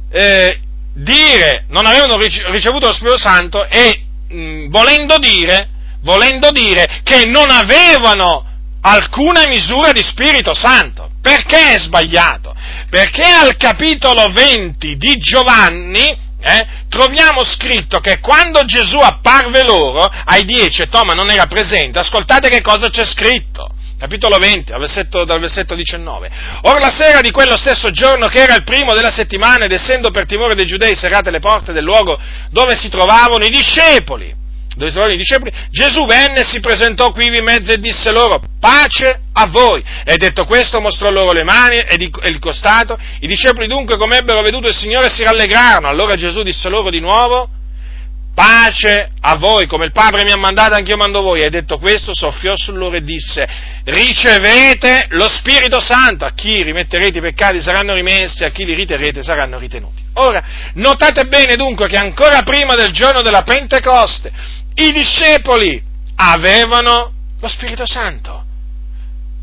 [0.10, 0.58] eh,
[0.94, 5.68] dire non avevano ricevuto lo Spirito Santo e mh, volendo dire,
[6.02, 8.49] volendo dire che non avevano
[8.82, 11.10] alcuna misura di Spirito Santo.
[11.22, 12.56] Perché è sbagliato?
[12.90, 20.46] Perché al capitolo 20 di Giovanni, eh, troviamo scritto che quando Gesù apparve loro, ai
[20.46, 25.26] dieci, e Toma non era presente, ascoltate che cosa c'è scritto capitolo 20, dal versetto,
[25.26, 26.32] dal versetto 19.
[26.62, 30.10] Or la sera di quello stesso giorno, che era il primo della settimana, ed essendo
[30.10, 32.18] per timore dei giudei serrate le porte del luogo
[32.50, 34.34] dove si trovavano i discepoli,
[34.80, 38.12] dove si trovavano i discepoli, Gesù venne e si presentò qui in mezzo e disse
[38.12, 39.84] loro, pace a voi.
[40.06, 42.98] E detto questo mostrò loro le mani e il costato.
[43.20, 45.90] I discepoli dunque, come ebbero veduto il Signore, si rallegrarono.
[45.90, 47.50] Allora Gesù disse loro di nuovo,
[48.34, 51.42] pace a voi, come il Padre mi ha mandato, anch'io mando voi.
[51.42, 53.46] E detto questo, soffiò su loro e disse,
[53.84, 59.24] ricevete lo Spirito Santo, a chi rimetterete i peccati saranno rimessi, a chi li riterrete
[59.24, 60.02] saranno ritenuti.
[60.14, 60.44] Ora,
[60.76, 64.32] notate bene dunque che ancora prima del giorno della Pentecoste,
[64.76, 65.82] i discepoli
[66.16, 68.46] avevano lo Spirito Santo.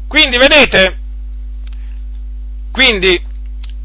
[0.08, 0.98] Quindi, vedete,
[2.70, 3.20] quindi,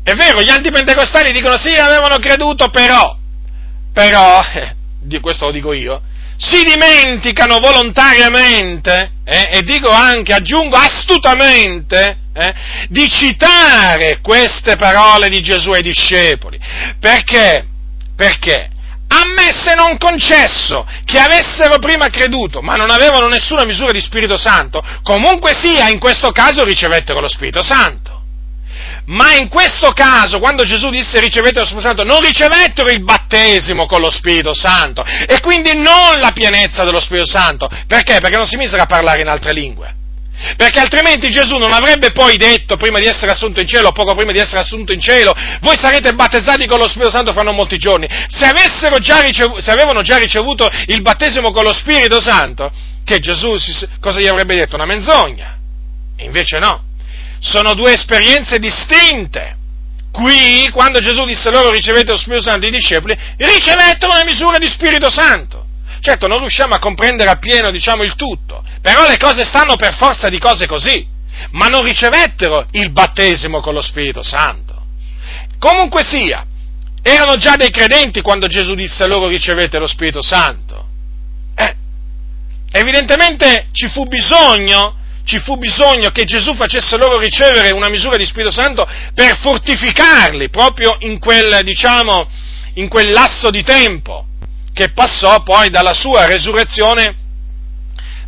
[0.04, 3.18] è vero, gli antipentecostali dicono sì, avevano creduto, però,
[3.94, 6.02] però, eh, questo lo dico io,
[6.38, 12.54] si dimenticano volontariamente, eh, e dico anche, aggiungo astutamente, eh,
[12.90, 16.60] di citare queste parole di Gesù ai discepoli.
[17.00, 17.68] Perché?
[18.16, 18.71] Perché?
[19.14, 24.82] Ammesse non concesso che avessero prima creduto, ma non avevano nessuna misura di Spirito Santo,
[25.04, 28.20] comunque sia, in questo caso ricevettero lo Spirito Santo.
[29.06, 33.86] Ma in questo caso, quando Gesù disse ricevete lo Spirito Santo, non ricevettero il battesimo
[33.86, 37.70] con lo Spirito Santo e quindi non la pienezza dello Spirito Santo.
[37.88, 38.20] Perché?
[38.22, 39.96] Perché non si misero a parlare in altre lingue.
[40.56, 44.16] Perché altrimenti Gesù non avrebbe poi detto, prima di essere assunto in cielo, o poco
[44.16, 47.56] prima di essere assunto in cielo, voi sarete battezzati con lo Spirito Santo fra non
[47.56, 48.08] molti giorni.
[48.28, 48.52] Se,
[49.00, 52.72] già ricevuto, se avevano già ricevuto il battesimo con lo Spirito Santo,
[53.04, 53.56] che Gesù
[54.00, 54.76] cosa gli avrebbe detto?
[54.76, 55.58] Una menzogna.
[56.18, 56.90] E invece no
[57.42, 59.58] sono due esperienze distinte.
[60.12, 64.68] Qui, quando Gesù disse loro ricevete lo Spirito Santo, i discepoli ricevettero una misura di
[64.68, 65.66] Spirito Santo.
[66.02, 70.30] Certo, non riusciamo a comprendere appieno, diciamo, il tutto, però le cose stanno per forza
[70.30, 71.06] di cose così,
[71.52, 74.84] ma non ricevettero il battesimo con lo Spirito Santo.
[75.60, 76.44] Comunque sia,
[77.04, 80.88] erano già dei credenti quando Gesù disse loro ricevete lo Spirito Santo.
[81.54, 81.76] Eh,
[82.72, 88.26] evidentemente ci fu bisogno ci fu bisogno che Gesù facesse loro ricevere una misura di
[88.26, 92.28] Spirito Santo per fortificarli proprio in quel, diciamo,
[92.74, 94.26] in quel lasso di tempo
[94.74, 97.16] che passò poi dalla sua resurrezione,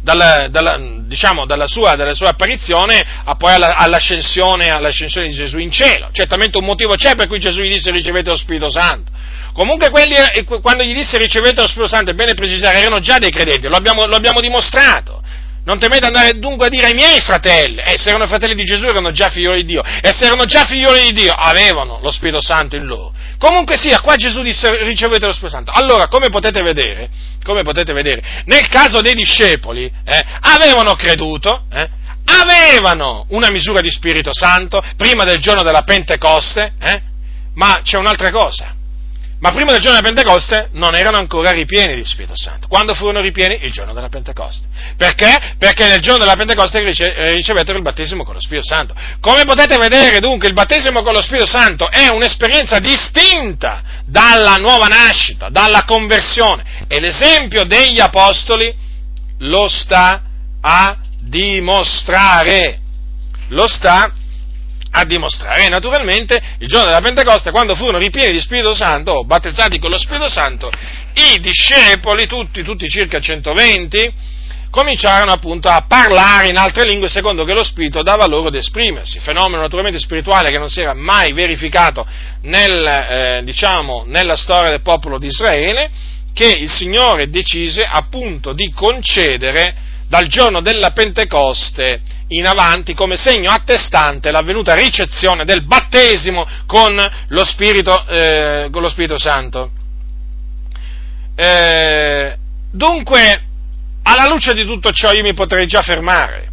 [0.01, 0.77] dalla, dalla,
[1.07, 6.09] diciamo, dalla, sua, dalla sua, apparizione a poi alla, all'ascensione, all'ascensione, di Gesù in cielo.
[6.11, 9.11] Certamente un motivo c'è per cui Gesù gli disse ricevete lo Spirito Santo.
[9.53, 13.17] Comunque quelli, eh, quando gli disse ricevete lo Spirito Santo, è bene precisare, erano già
[13.17, 15.22] dei credenti, lo abbiamo, lo abbiamo dimostrato.
[15.65, 18.83] Non temete andare dunque a dire ai miei fratelli, eh, se erano fratelli di Gesù
[18.83, 22.41] erano già figlioli di Dio, e se erano già figlioli di Dio avevano lo Spirito
[22.41, 23.13] Santo in loro.
[23.37, 25.71] Comunque sia, qua Gesù disse ricevete lo Spirito Santo.
[25.71, 27.09] Allora, come potete vedere,
[27.43, 31.89] come potete vedere nel caso dei discepoli, eh, avevano creduto, eh,
[32.25, 37.01] avevano una misura di Spirito Santo prima del giorno della Pentecoste, eh,
[37.53, 38.72] ma c'è un'altra cosa
[39.43, 42.69] ma prima del giorno della Pentecoste non erano ancora ripieni di Spirito Santo.
[42.69, 43.59] Quando furono ripieni?
[43.65, 44.67] Il giorno della Pentecoste.
[44.95, 45.55] Perché?
[45.57, 48.95] Perché nel giorno della Pentecoste eh, ricevettero il battesimo con lo Spirito Santo.
[49.19, 54.85] Come potete vedere dunque il battesimo con lo Spirito Santo è un'esperienza distinta dalla nuova
[54.85, 56.85] nascita, dalla conversione.
[56.87, 58.73] E l'esempio degli Apostoli
[59.39, 60.23] lo sta
[60.61, 62.79] a dimostrare.
[63.49, 64.09] Lo sta
[64.95, 65.65] a dimostrare.
[65.65, 69.97] E naturalmente il giorno della Pentecoste, quando furono ripieni di Spirito Santo, battezzati con lo
[69.97, 70.69] Spirito Santo,
[71.13, 74.31] i discepoli, tutti, tutti circa 120,
[74.69, 79.19] cominciarono appunto a parlare in altre lingue secondo che lo Spirito dava loro ad esprimersi,
[79.19, 82.05] fenomeno naturalmente spirituale che non si era mai verificato
[82.41, 85.89] nel, eh, diciamo, nella storia del popolo di Israele,
[86.33, 93.51] che il Signore decise appunto di concedere dal giorno della Pentecoste in avanti come segno
[93.51, 96.95] attestante l'avvenuta ricezione del battesimo con
[97.27, 99.71] lo Spirito, eh, con lo Spirito Santo.
[101.35, 102.37] Eh,
[102.71, 103.43] dunque,
[104.03, 106.49] alla luce di tutto ciò io mi potrei già fermare,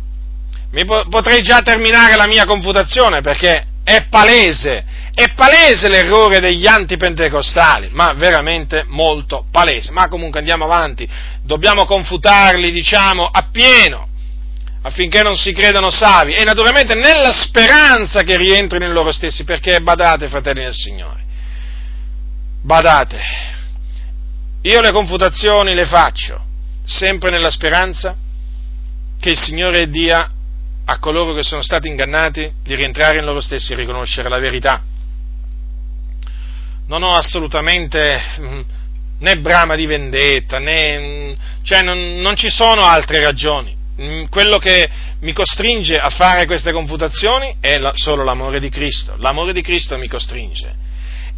[0.72, 6.66] mi po- potrei già terminare la mia confutazione perché è palese, è palese l'errore degli
[6.66, 9.90] antipentecostali, ma veramente molto palese.
[9.90, 11.08] Ma comunque andiamo avanti,
[11.42, 14.08] dobbiamo confutarli, diciamo, appieno
[14.82, 19.80] affinché non si credano savi e naturalmente nella speranza che rientrino in loro stessi, perché
[19.80, 21.22] badate, fratelli del Signore,
[22.62, 23.20] badate,
[24.62, 26.42] io le confutazioni le faccio
[26.84, 28.16] sempre nella speranza
[29.18, 30.30] che il Signore dia
[30.84, 34.82] a coloro che sono stati ingannati di rientrare in loro stessi e riconoscere la verità.
[36.90, 38.20] Non ho assolutamente
[39.20, 43.76] né brama di vendetta, né, cioè non, non ci sono altre ragioni.
[44.00, 49.14] Mm, quello che mi costringe a fare queste confutazioni è la, solo l'amore di Cristo.
[49.18, 50.74] L'amore di Cristo mi costringe.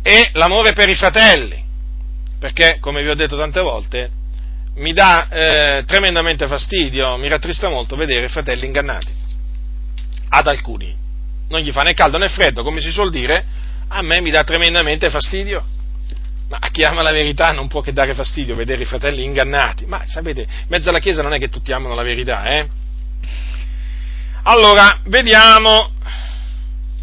[0.01, 1.63] E l'amore per i fratelli.
[2.39, 4.11] Perché, come vi ho detto tante volte,
[4.77, 9.13] mi dà eh, tremendamente fastidio, mi rattrista molto vedere i fratelli ingannati.
[10.31, 10.97] Ad alcuni.
[11.51, 13.61] Non gli fa né caldo né freddo, come si suol dire,
[13.93, 15.65] a me mi dà tremendamente fastidio.
[16.49, 19.87] Ma a chi ama la verità non può che dare fastidio vedere i fratelli ingannati.
[19.87, 22.69] Ma sapete, in mezzo alla Chiesa non è che tutti amano la verità, eh?
[24.45, 25.93] Allora, vediamo,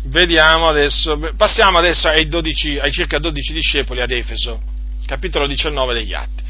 [0.04, 4.62] vediamo adesso, passiamo adesso ai, 12, ai circa 12 discepoli ad Efeso,
[5.06, 6.44] capitolo 19 degli Atti.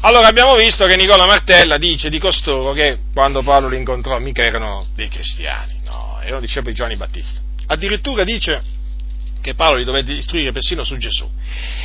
[0.00, 4.44] Allora abbiamo visto che Nicola Martella dice di costoro che quando Paolo li incontrò mica
[4.44, 7.40] erano dei cristiani, no, erano discepoli di Giovanni Battista.
[7.66, 8.62] Addirittura dice
[9.46, 11.28] che Paolo li dovette istruire persino su Gesù.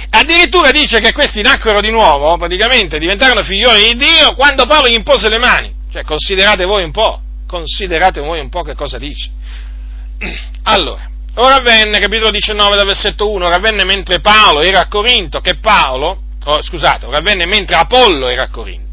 [0.10, 4.96] Addirittura dice che questi nacquero di nuovo, praticamente diventarono figlioli di Dio quando Paolo gli
[4.96, 5.72] impose le mani.
[5.92, 9.30] Cioè, considerate voi un po', considerate voi un po' che cosa dice.
[10.64, 15.40] Allora, ora avvenne, capitolo 19 dal versetto 1, ora avvenne mentre Paolo era a Corinto,
[15.40, 18.91] che Paolo, oh, scusate, ora avvenne mentre Apollo era a Corinto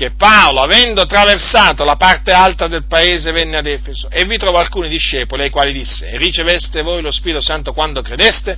[0.00, 4.58] che Paolo, avendo attraversato la parte alta del paese, venne ad Efeso e vi trovò
[4.58, 8.56] alcuni discepoli ai quali disse, riceveste voi lo Spirito Santo quando credeste?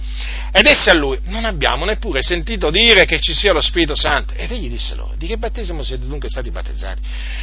[0.53, 4.35] Ed essi a lui, non abbiamo neppure sentito dire che ci sia lo Spirito Santo.
[4.35, 7.01] Ed egli disse loro, di che battesimo siete dunque stati battezzati?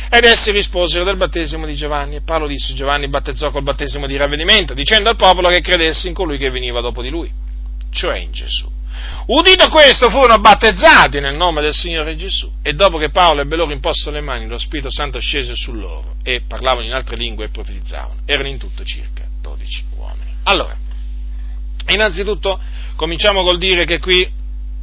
[0.09, 2.15] Ed essi risposero del battesimo di Giovanni.
[2.15, 6.13] E Paolo disse, Giovanni battezzò col battesimo di ravvedimento, dicendo al popolo che credesse in
[6.13, 7.29] colui che veniva dopo di lui,
[7.91, 8.78] cioè in Gesù.
[9.27, 13.71] Udito questo furono battezzati nel nome del Signore Gesù e dopo che Paolo ebbe loro
[13.71, 17.49] imposto le mani lo Spirito Santo scese su loro e parlavano in altre lingue e
[17.49, 18.21] profetizzavano.
[18.25, 20.31] Erano in tutto circa 12 uomini.
[20.43, 20.75] Allora,
[21.87, 22.59] innanzitutto
[22.95, 24.27] cominciamo col dire che qui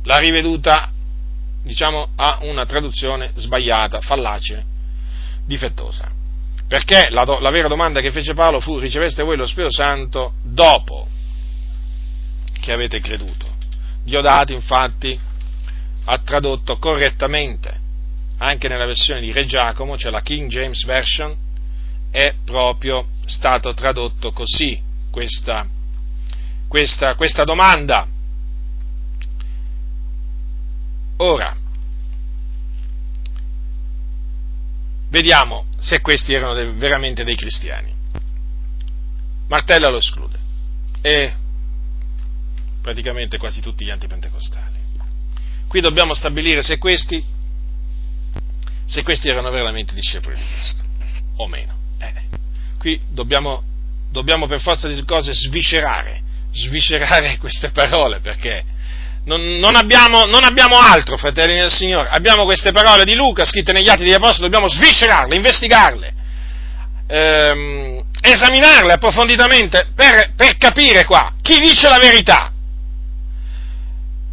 [0.05, 0.91] la riveduta
[1.67, 4.65] diciamo, ha una traduzione sbagliata, fallace,
[5.45, 6.09] difettosa.
[6.69, 11.09] Perché la, la vera domanda che fece Paolo fu riceveste voi lo Spirito Santo dopo
[12.61, 13.55] che avete creduto?
[14.07, 15.19] Diodato infatti
[16.05, 17.77] ha tradotto correttamente,
[18.39, 21.37] anche nella versione di Re Giacomo, cioè la King James Version,
[22.13, 24.81] è proprio stato tradotto così
[25.11, 25.67] questa,
[26.69, 28.07] questa, questa domanda.
[31.17, 31.57] Ora,
[35.09, 37.93] vediamo se questi erano veramente dei cristiani.
[39.49, 40.39] Martella lo esclude
[41.01, 41.35] e
[42.87, 44.79] praticamente quasi tutti gli antipentecostali.
[45.67, 47.21] Qui dobbiamo stabilire se questi,
[48.87, 50.85] se questi erano veramente discepoli di Cristo,
[51.39, 51.75] o meno.
[51.99, 52.13] Eh,
[52.79, 53.61] qui dobbiamo,
[54.13, 56.23] dobbiamo per forza di cose sviscerare,
[56.53, 58.63] sviscerare queste parole, perché
[59.25, 63.73] non, non, abbiamo, non, abbiamo, altro, fratelli del Signore, abbiamo queste parole di Luca scritte
[63.73, 66.15] negli Atti degli Apostoli, dobbiamo sviscerarle, investigarle,
[67.09, 72.53] ehm, esaminarle approfonditamente per, per capire qua chi dice la verità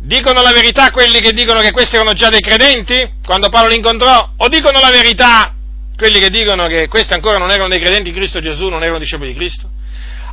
[0.03, 3.77] Dicono la verità quelli che dicono che questi erano già dei credenti quando Paolo li
[3.77, 4.33] incontrò?
[4.35, 5.55] O dicono la verità
[5.95, 8.99] quelli che dicono che questi ancora non erano dei credenti in Cristo Gesù, non erano
[8.99, 9.69] discepoli di Cristo?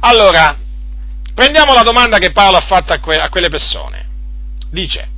[0.01, 0.59] Allora,
[1.35, 4.09] prendiamo la domanda che Paolo ha fatto a, que- a quelle persone.
[4.73, 5.09] Dice,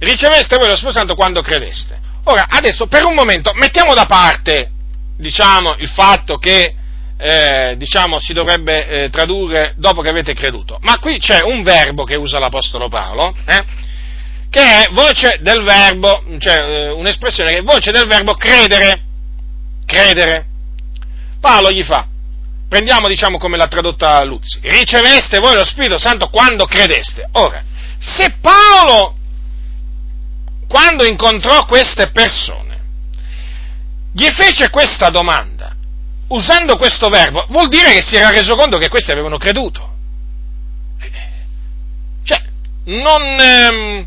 [0.00, 1.98] riceveste voi lo Spirito Santo quando credeste.
[2.24, 4.70] Ora, adesso per un momento mettiamo da parte,
[5.16, 6.74] diciamo, il fatto che
[7.20, 10.78] eh, diciamo, si dovrebbe eh, tradurre dopo che avete creduto.
[10.80, 13.62] Ma qui c'è un verbo che usa l'Apostolo Paolo, eh,
[14.48, 19.04] che è voce del verbo, cioè eh, un'espressione che è voce del verbo credere.
[19.84, 20.46] Credere.
[21.40, 22.06] Paolo gli fa,
[22.68, 27.28] prendiamo diciamo come l'ha tradotta Luzzi, riceveste voi lo Spirito Santo quando credeste.
[27.32, 27.62] Ora,
[27.98, 29.16] se Paolo,
[30.68, 32.78] quando incontrò queste persone,
[34.12, 35.74] gli fece questa domanda,
[36.30, 39.88] usando questo verbo, vuol dire che si era reso conto che questi avevano creduto.
[42.22, 42.42] Cioè,
[42.84, 43.40] non...
[43.40, 44.06] Ehm,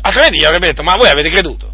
[0.00, 1.72] altrimenti gli avrebbe detto, ma voi avete creduto?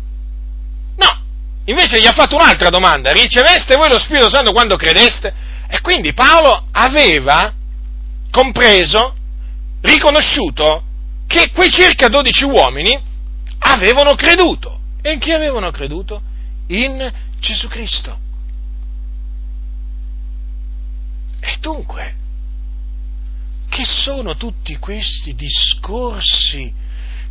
[0.97, 1.23] No,
[1.65, 5.33] invece gli ha fatto un'altra domanda, riceveste voi lo Spirito Santo quando credeste?
[5.69, 7.53] E quindi Paolo aveva
[8.31, 9.15] compreso,
[9.81, 10.83] riconosciuto,
[11.27, 12.99] che quei circa 12 uomini
[13.61, 14.81] avevano creduto.
[15.01, 16.23] E in chi avevano creduto?
[16.69, 18.19] In Gesù Cristo.
[21.41, 22.15] E dunque,
[23.69, 26.73] che sono tutti questi discorsi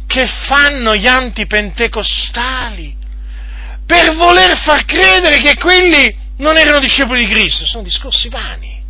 [0.05, 2.95] che fanno gli antipentecostali
[3.85, 7.65] per voler far credere che quelli non erano discepoli di Cristo?
[7.65, 8.81] Sono discorsi vani,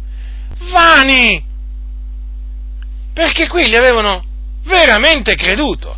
[0.70, 1.43] vani,
[3.13, 4.24] perché quelli avevano
[4.63, 5.97] veramente creduto.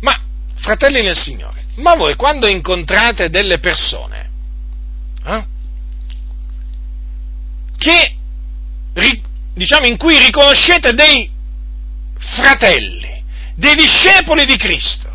[0.00, 0.18] Ma,
[0.54, 4.30] fratelli nel Signore, ma voi quando incontrate delle persone
[5.24, 5.44] eh,
[7.76, 8.16] che,
[9.54, 11.30] diciamo, in cui riconoscete dei
[12.16, 13.22] fratelli,
[13.54, 15.06] dei discepoli di Cristo,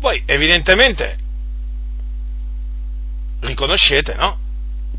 [0.00, 1.16] voi evidentemente
[3.40, 4.38] riconoscete, no?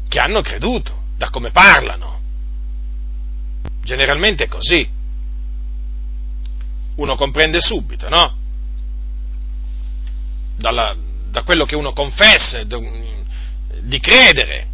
[0.08, 2.20] Che hanno creduto, da come parlano.
[3.84, 4.90] Generalmente è così.
[6.96, 8.38] Uno comprende subito, no?
[10.60, 10.94] Dalla,
[11.32, 14.68] da quello che uno confessa di credere.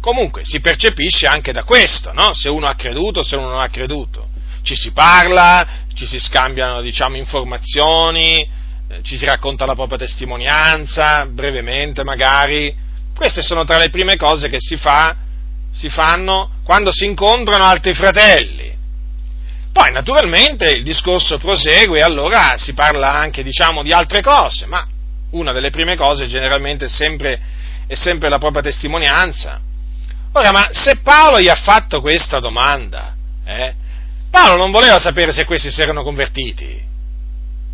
[0.00, 2.32] Comunque si percepisce anche da questo, no?
[2.32, 4.28] Se uno ha creduto, se uno non ha creduto.
[4.62, 8.40] Ci si parla, ci si scambiano, diciamo, informazioni,
[8.88, 12.74] eh, ci si racconta la propria testimonianza, brevemente magari.
[13.14, 15.16] Queste sono tra le prime cose che si, fa,
[15.72, 18.73] si fanno quando si incontrano altri fratelli.
[19.74, 24.86] Poi naturalmente il discorso prosegue e allora si parla anche diciamo, di altre cose, ma
[25.30, 27.40] una delle prime cose generalmente è sempre,
[27.88, 29.58] è sempre la propria testimonianza.
[30.30, 33.74] Ora, ma se Paolo gli ha fatto questa domanda, eh,
[34.30, 36.80] Paolo non voleva sapere se questi si erano convertiti,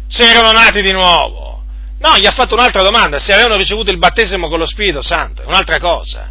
[0.09, 1.63] se erano nati di nuovo.
[1.99, 5.43] No, gli ha fatto un'altra domanda, se avevano ricevuto il battesimo con lo Spirito Santo,
[5.43, 6.31] è un'altra cosa.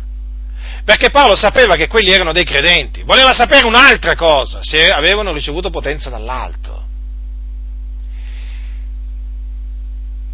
[0.89, 5.69] Perché Paolo sapeva che quelli erano dei credenti, voleva sapere un'altra cosa, se avevano ricevuto
[5.69, 6.83] potenza dall'alto.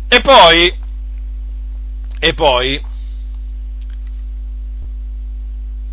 [0.08, 0.74] E poi,
[2.18, 2.82] e poi,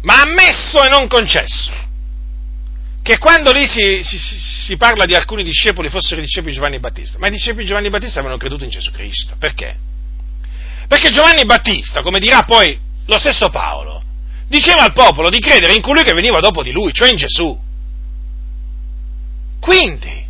[0.02, 1.72] ma ammesso e non concesso,
[3.02, 6.78] che quando lì si, si, si, parla di alcuni discepoli fossero i discepoli di Giovanni
[6.78, 9.34] Battista, ma i discepoli di Giovanni Battista avevano creduto in Gesù Cristo.
[9.40, 9.76] Perché?
[10.86, 14.10] Perché Giovanni Battista, come dirà poi lo stesso Paolo,
[14.52, 17.58] diceva al popolo di credere in colui che veniva dopo di lui, cioè in Gesù.
[19.58, 20.26] Quindi,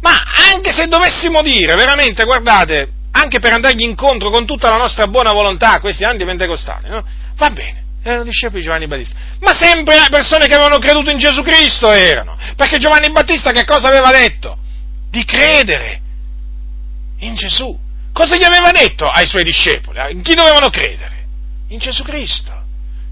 [0.00, 0.22] ma
[0.52, 5.32] anche se dovessimo dire, veramente, guardate, anche per andargli incontro con tutta la nostra buona
[5.32, 7.02] volontà a questi antipentecostali, no?
[7.36, 11.42] va bene, erano discepoli di Giovanni Battista, ma sempre persone che avevano creduto in Gesù
[11.42, 14.58] Cristo erano, perché Giovanni Battista che cosa aveva detto?
[15.08, 16.00] Di credere
[17.20, 17.76] in Gesù.
[18.12, 20.12] Cosa gli aveva detto ai suoi discepoli?
[20.12, 21.26] In chi dovevano credere?
[21.68, 22.59] In Gesù Cristo.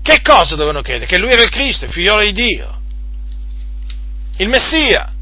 [0.09, 1.04] Che cosa dovevano credere?
[1.04, 2.80] Che lui era il Cristo, il figliolo di Dio,
[4.38, 5.12] il Messia.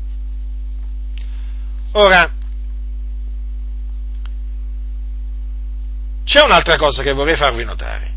[1.90, 2.32] Ora,
[6.22, 8.14] c'è un'altra cosa che vorrei farvi notare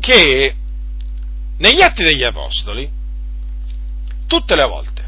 [0.00, 0.56] che
[1.56, 2.90] negli Atti degli Apostoli,
[4.26, 5.04] tutte le volte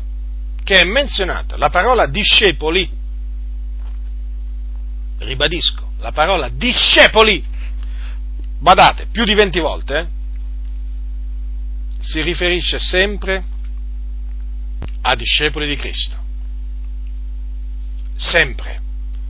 [0.63, 2.89] che è menzionata la parola discepoli,
[5.19, 7.45] ribadisco, la parola discepoli,
[8.65, 10.07] badate, più di 20 volte, eh,
[12.01, 13.45] si riferisce sempre
[15.03, 16.17] a discepoli di Cristo.
[18.17, 18.81] Sempre.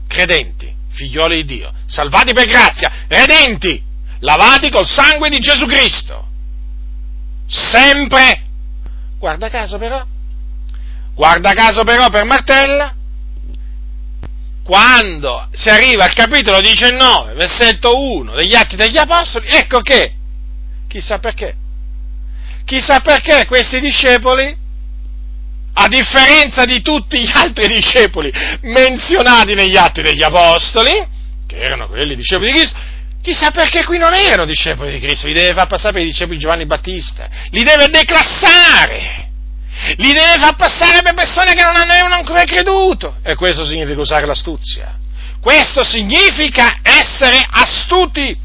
[0.06, 3.82] Credenti, figlioli di Dio, salvati per grazia, redenti,
[4.20, 6.28] lavati col sangue di Gesù Cristo.
[7.48, 8.40] Sempre.
[9.18, 10.06] Guarda caso però,
[11.12, 12.94] guarda caso però per Martella,
[14.64, 20.12] quando si arriva al capitolo 19, versetto 1 degli Atti degli Apostoli, ecco che,
[20.88, 21.54] chissà perché,
[22.64, 24.62] chissà perché questi discepoli,
[25.76, 31.08] a differenza di tutti gli altri discepoli menzionati negli Atti degli Apostoli,
[31.46, 32.78] che erano quelli discepoli di Cristo,
[33.24, 36.36] Chissà perché qui non erano discepoli di Cristo, li deve far passare per i discepoli
[36.36, 39.23] di Giovanni Battista, li deve declassare,
[39.96, 43.16] li deve far passare per persone che non avevano ancora creduto.
[43.22, 44.96] E questo significa usare l'astuzia.
[45.40, 48.36] Questo significa essere astuti.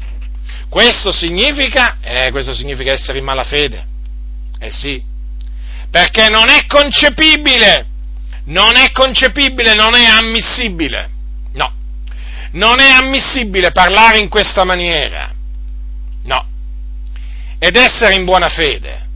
[0.68, 3.86] Questo significa, eh, questo significa essere in malafede.
[4.60, 5.02] Eh sì,
[5.90, 7.86] perché non è concepibile,
[8.44, 11.18] non è concepibile, non è ammissibile
[12.52, 15.32] non è ammissibile parlare in questa maniera.
[16.24, 16.46] No.
[17.58, 19.08] Ed essere in buona fede.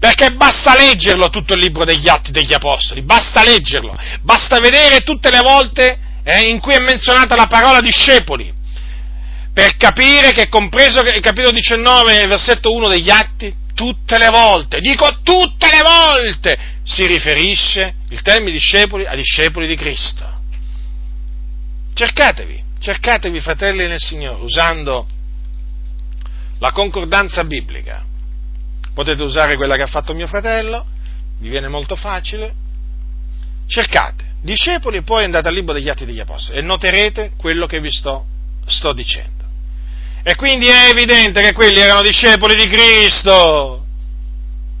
[0.00, 5.30] Perché basta leggerlo tutto il libro degli Atti degli Apostoli, basta leggerlo, basta vedere tutte
[5.30, 8.50] le volte eh, in cui è menzionata la parola discepoli,
[9.52, 15.20] per capire che compreso il capitolo 19, versetto 1 degli Atti, tutte le volte, dico
[15.22, 20.40] tutte le volte, si riferisce il termine discepoli a discepoli di Cristo.
[21.92, 25.06] Cercatevi, cercatevi fratelli nel Signore usando
[26.58, 28.08] la concordanza biblica.
[28.94, 30.84] Potete usare quella che ha fatto mio fratello,
[31.38, 32.54] vi viene molto facile.
[33.66, 37.80] Cercate discepoli e poi andate al libro degli Atti degli Apostoli e noterete quello che
[37.80, 38.24] vi sto,
[38.66, 39.44] sto dicendo.
[40.22, 43.86] E quindi è evidente che quelli erano discepoli di Cristo.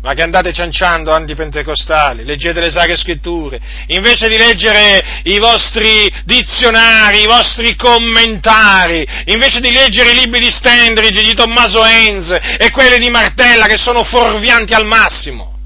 [0.02, 7.22] Ma che andate cianciando antipentecostali, leggete le sacre scritture, invece di leggere i vostri dizionari,
[7.22, 12.98] i vostri commentari, invece di leggere i libri di Stendridge, di Tommaso Enz e quelli
[12.98, 15.59] di Martella che sono fuorvianti al massimo.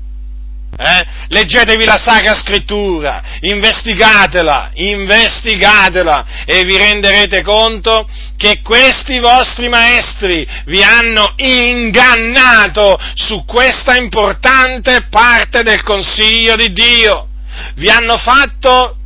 [0.76, 1.06] Eh?
[1.28, 10.82] Leggetevi la Sacra Scrittura, investigatela, investigatela e vi renderete conto che questi vostri maestri vi
[10.82, 17.28] hanno ingannato su questa importante parte del consiglio di Dio.
[17.76, 18.96] Vi hanno fatto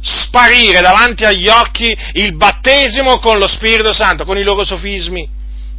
[0.00, 5.34] sparire davanti agli occhi il battesimo con lo Spirito Santo, con i loro sofismi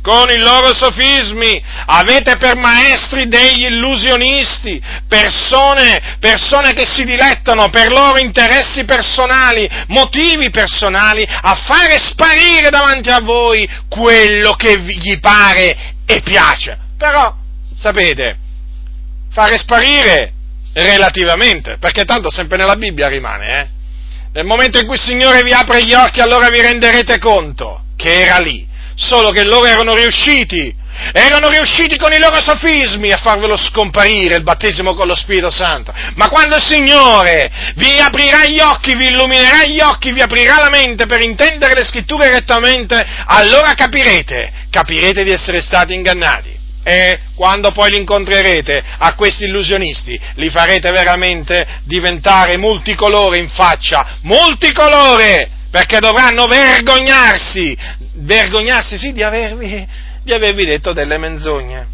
[0.07, 7.91] con i loro sofismi, avete per maestri degli illusionisti, persone, persone che si dilettano per
[7.91, 15.95] loro interessi personali, motivi personali, a fare sparire davanti a voi quello che gli pare
[16.05, 16.77] e piace.
[16.97, 17.35] Però,
[17.77, 18.37] sapete,
[19.33, 20.31] fare sparire
[20.71, 23.67] relativamente, perché tanto sempre nella Bibbia rimane, eh?
[24.31, 28.21] Nel momento in cui il Signore vi apre gli occhi, allora vi renderete conto che
[28.21, 28.67] era lì
[28.97, 30.75] solo che loro erano riusciti,
[31.13, 35.93] erano riusciti con i loro sofismi a farvelo scomparire il battesimo con lo Spirito Santo.
[36.15, 40.69] Ma quando il Signore vi aprirà gli occhi, vi illuminerà gli occhi, vi aprirà la
[40.69, 46.55] mente per intendere le scritture rettamente, allora capirete, capirete di essere stati ingannati.
[46.83, 54.17] E quando poi li incontrerete a questi illusionisti, li farete veramente diventare multicolore in faccia,
[54.21, 55.51] multicolore!
[55.69, 57.77] perché dovranno vergognarsi
[58.19, 59.87] vergognarsi sì di avervi,
[60.23, 61.87] di avervi detto delle menzogne.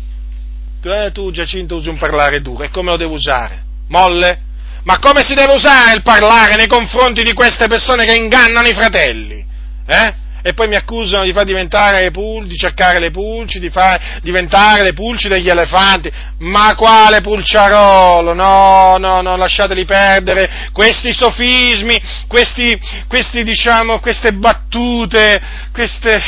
[0.84, 3.64] Eh, tu Giacinto usi un parlare duro, e come lo devo usare?
[3.88, 4.40] Molle?
[4.84, 8.74] Ma come si deve usare il parlare nei confronti di queste persone che ingannano i
[8.74, 9.46] fratelli?
[9.86, 10.14] Eh?
[10.44, 14.20] E poi mi accusano di far diventare le pulci, di cercare le pulci, di far
[14.22, 16.12] diventare le pulci degli elefanti.
[16.40, 18.34] Ma quale pulciarolo?
[18.34, 22.78] No, no, no, lasciateli perdere questi sofismi, questi,
[23.08, 25.42] questi diciamo, queste battute,
[25.72, 26.22] queste,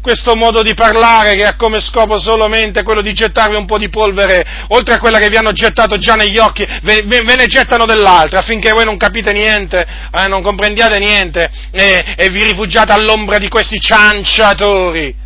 [0.00, 3.88] questo modo di parlare che ha come scopo solamente quello di gettarvi un po' di
[3.88, 7.46] polvere, oltre a quella che vi hanno gettato già negli occhi, ve, ve, ve ne
[7.46, 12.92] gettano dell'altra affinché voi non capite niente, eh, non comprendiate niente e, e vi rifugiate
[12.92, 15.24] all'ombra di questi cianciatori.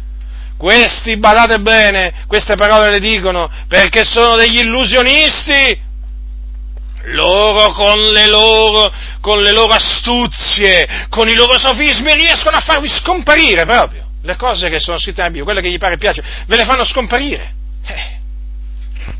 [0.56, 5.88] Questi, badate bene, queste parole le dicono perché sono degli illusionisti.
[7.06, 12.88] Loro con le loro, con le loro astuzie, con i loro sofismi riescono a farvi
[12.88, 16.56] scomparire proprio le cose che sono scritte nella Bibbia, quelle che gli pare piace, ve
[16.56, 17.54] le fanno scomparire.
[17.84, 18.19] Eh.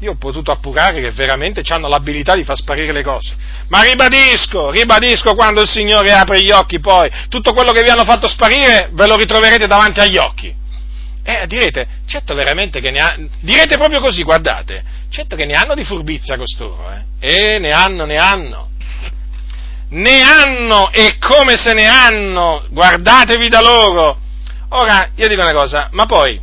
[0.01, 3.35] Io ho potuto appurare che veramente hanno l'abilità di far sparire le cose.
[3.69, 8.05] Ma ribadisco, ribadisco quando il Signore apre gli occhi poi, tutto quello che vi hanno
[8.05, 10.55] fatto sparire ve lo ritroverete davanti agli occhi.
[11.23, 15.75] Eh, direte, certo veramente che ne ha, direte proprio così, guardate, certo che ne hanno
[15.75, 17.05] di furbizia costoro, eh?
[17.21, 18.71] E ne hanno, ne hanno.
[19.91, 24.19] Ne hanno e come se ne hanno, guardatevi da loro.
[24.71, 26.41] Ora, io dico una cosa, ma poi,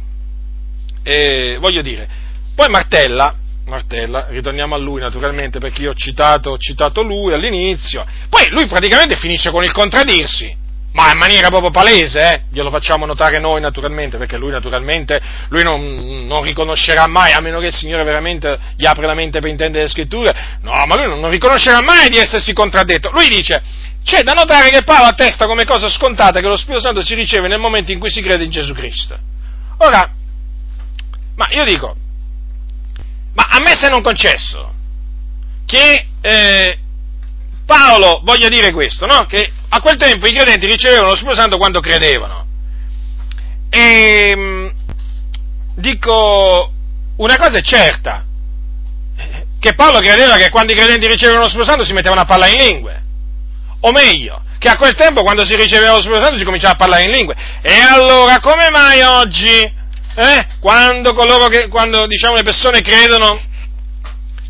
[1.01, 2.07] eh, voglio dire,
[2.53, 3.33] poi Martella,
[3.67, 8.65] Martella, ritorniamo a lui naturalmente perché io ho citato, ho citato lui all'inizio, poi lui
[8.65, 10.55] praticamente finisce con il contraddirsi,
[10.93, 12.41] ma in maniera proprio palese, eh?
[12.49, 17.59] glielo facciamo notare noi naturalmente, perché lui naturalmente lui non, non, riconoscerà mai, a meno
[17.59, 21.07] che il Signore veramente gli apre la mente per intendere le scritture, no, ma lui
[21.07, 23.11] non, non riconoscerà mai di essersi contraddetto.
[23.11, 23.61] Lui dice,
[24.01, 27.49] c'è da notare che Paolo attesta come cosa scontata che lo Spirito Santo si riceve
[27.49, 29.19] nel momento in cui si crede in Gesù Cristo.
[29.79, 30.09] Ora,
[31.35, 31.95] ma io dico,
[33.37, 34.73] ma a me se non concesso
[35.63, 36.79] che eh,
[37.67, 39.25] Paolo voglia dire questo, no?
[39.27, 42.47] Che a quel tempo i credenti ricevevano lo Spirito Santo quando credevano.
[43.69, 44.67] E mm,
[45.75, 46.71] dico,
[47.17, 48.25] una cosa è certa,
[49.59, 52.53] che Paolo credeva che quando i credenti ricevevano lo Spirito Santo si mettevano a parlare
[52.53, 53.03] in lingue.
[53.81, 56.77] O meglio, che a quel tempo quando si riceveva lo Spirito Santo si cominciava a
[56.77, 57.35] parlare in lingue.
[57.61, 59.75] E allora come mai oggi
[60.17, 60.47] eh?
[60.59, 61.13] Quando,
[61.49, 63.39] che, quando diciamo, le persone credono,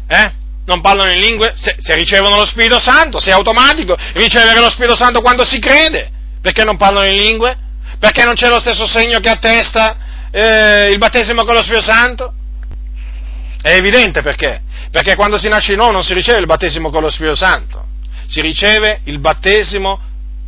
[0.08, 0.32] eh?
[0.66, 4.70] non parlano in lingue, se, se, ricevono lo Spirito Santo, se è automatico ricevere lo
[4.70, 6.10] Spirito Santo quando si crede,
[6.42, 7.58] perché non parlano in lingue?
[8.00, 9.98] Perché non c'è lo stesso segno che attesta
[10.32, 12.34] eh, il battesimo con lo Spirito Santo?
[13.62, 17.02] È evidente perché, perché quando si nasce di nuovo non si riceve il battesimo con
[17.02, 17.88] lo Spirito Santo,
[18.26, 20.00] si riceve il battesimo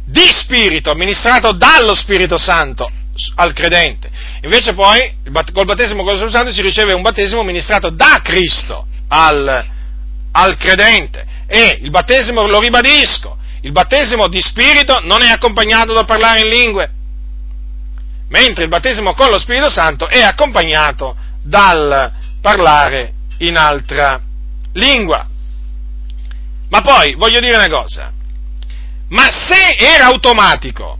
[0.05, 2.89] di Spirito, amministrato dallo Spirito Santo
[3.35, 4.09] al credente.
[4.41, 5.15] Invece poi,
[5.53, 9.65] col battesimo con lo Spirito Santo si riceve un battesimo ministrato da Cristo al,
[10.31, 11.25] al credente.
[11.47, 16.47] E il battesimo, lo ribadisco, il battesimo di Spirito non è accompagnato dal parlare in
[16.47, 16.91] lingue,
[18.29, 22.11] mentre il battesimo con lo Spirito Santo è accompagnato dal
[22.41, 24.21] parlare in altra
[24.73, 25.27] lingua.
[26.69, 28.11] Ma poi voglio dire una cosa,
[29.09, 30.97] ma se era automatico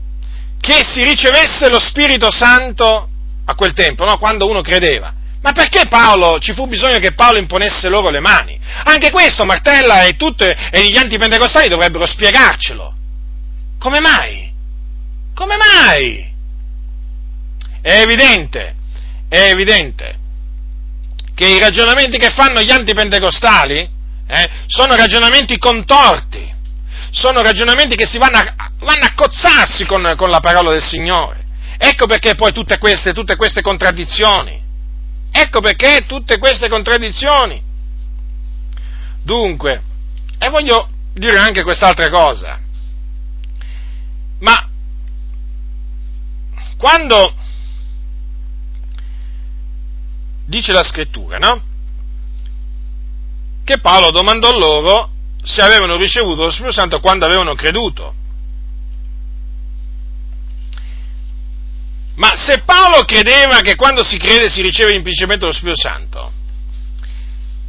[0.60, 3.10] che si ricevesse lo Spirito Santo
[3.46, 4.18] a quel tempo, no?
[4.18, 8.60] quando uno credeva, ma perché Paolo, ci fu bisogno che Paolo imponesse loro le mani?
[8.84, 12.94] Anche questo Martella e, tutte, e gli antipentecostali dovrebbero spiegarcelo.
[13.80, 14.52] Come mai?
[15.34, 16.28] Come mai?
[17.82, 18.76] È evidente,
[19.30, 20.18] è evidente
[21.34, 23.90] che i ragionamenti che fanno gli antipentecostali
[24.28, 26.54] eh, sono ragionamenti contorti,
[27.12, 31.46] sono ragionamenti che si vanno a, vanno a cozzarsi con, con, la parola del Signore.
[31.78, 34.62] Ecco perché poi tutte queste, tutte queste contraddizioni.
[35.32, 37.62] Ecco perché tutte queste contraddizioni.
[39.24, 39.82] Dunque,
[40.38, 42.60] e voglio dire anche quest'altra cosa.
[44.40, 44.70] Ma
[46.78, 47.36] quando
[50.46, 51.62] dice la scrittura, no?
[53.64, 55.12] Che Paolo domandò loro
[55.44, 58.16] se avevano ricevuto lo Spirito Santo quando avevano creduto.
[62.16, 66.32] Ma se Paolo credeva che quando si crede si riceve implicitamente lo Spirito Santo,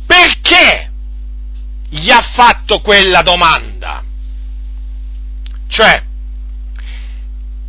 [0.06, 0.90] perché
[1.88, 4.02] gli ha fatto quella domanda?
[5.68, 6.02] Cioè,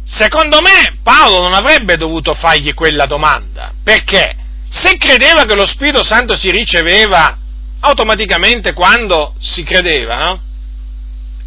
[0.04, 3.74] secondo me Paolo non avrebbe dovuto fargli quella domanda.
[3.84, 4.36] Perché?
[4.70, 7.38] Se credeva che lo Spirito Santo si riceveva
[7.82, 10.42] automaticamente quando si credeva, no?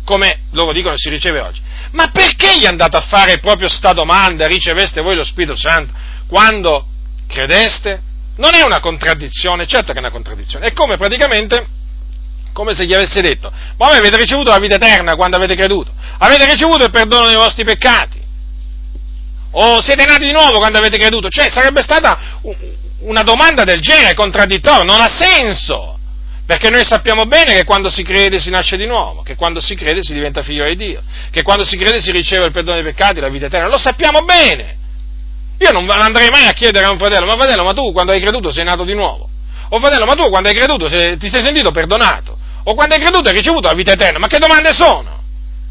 [0.05, 1.61] Come loro dicono si riceve oggi.
[1.93, 5.93] Ma perché gli è andato a fare proprio sta domanda, riceveste voi lo Spirito Santo
[6.27, 6.87] quando
[7.27, 8.01] credeste?
[8.37, 10.67] Non è una contraddizione, certo che è una contraddizione.
[10.67, 11.67] È come praticamente,
[12.53, 15.93] come se gli avesse detto, ma voi avete ricevuto la vita eterna quando avete creduto,
[16.19, 18.21] avete ricevuto il perdono dei vostri peccati,
[19.53, 22.41] o siete nati di nuovo quando avete creduto, cioè sarebbe stata
[23.01, 25.99] una domanda del genere contraddittoria, non ha senso.
[26.47, 29.75] Perché noi sappiamo bene che quando si crede si nasce di nuovo, che quando si
[29.75, 32.85] crede si diventa figlio di Dio, che quando si crede si riceve il perdono dei
[32.85, 33.69] peccati, la vita eterna.
[33.69, 34.77] Lo sappiamo bene.
[35.59, 38.21] Io non andrei mai a chiedere a un fratello, ma fratello, ma tu quando hai
[38.21, 39.29] creduto sei nato di nuovo?
[39.71, 42.37] O fratello, ma tu quando hai creduto ti sei sentito perdonato?
[42.65, 44.19] O quando hai creduto hai ricevuto la vita eterna?
[44.19, 45.23] Ma che domande sono?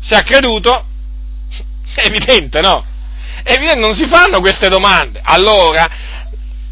[0.01, 0.85] Se ha creduto,
[1.93, 2.83] è evidente, no?
[3.43, 5.21] È evidente, non si fanno queste domande.
[5.23, 5.87] Allora,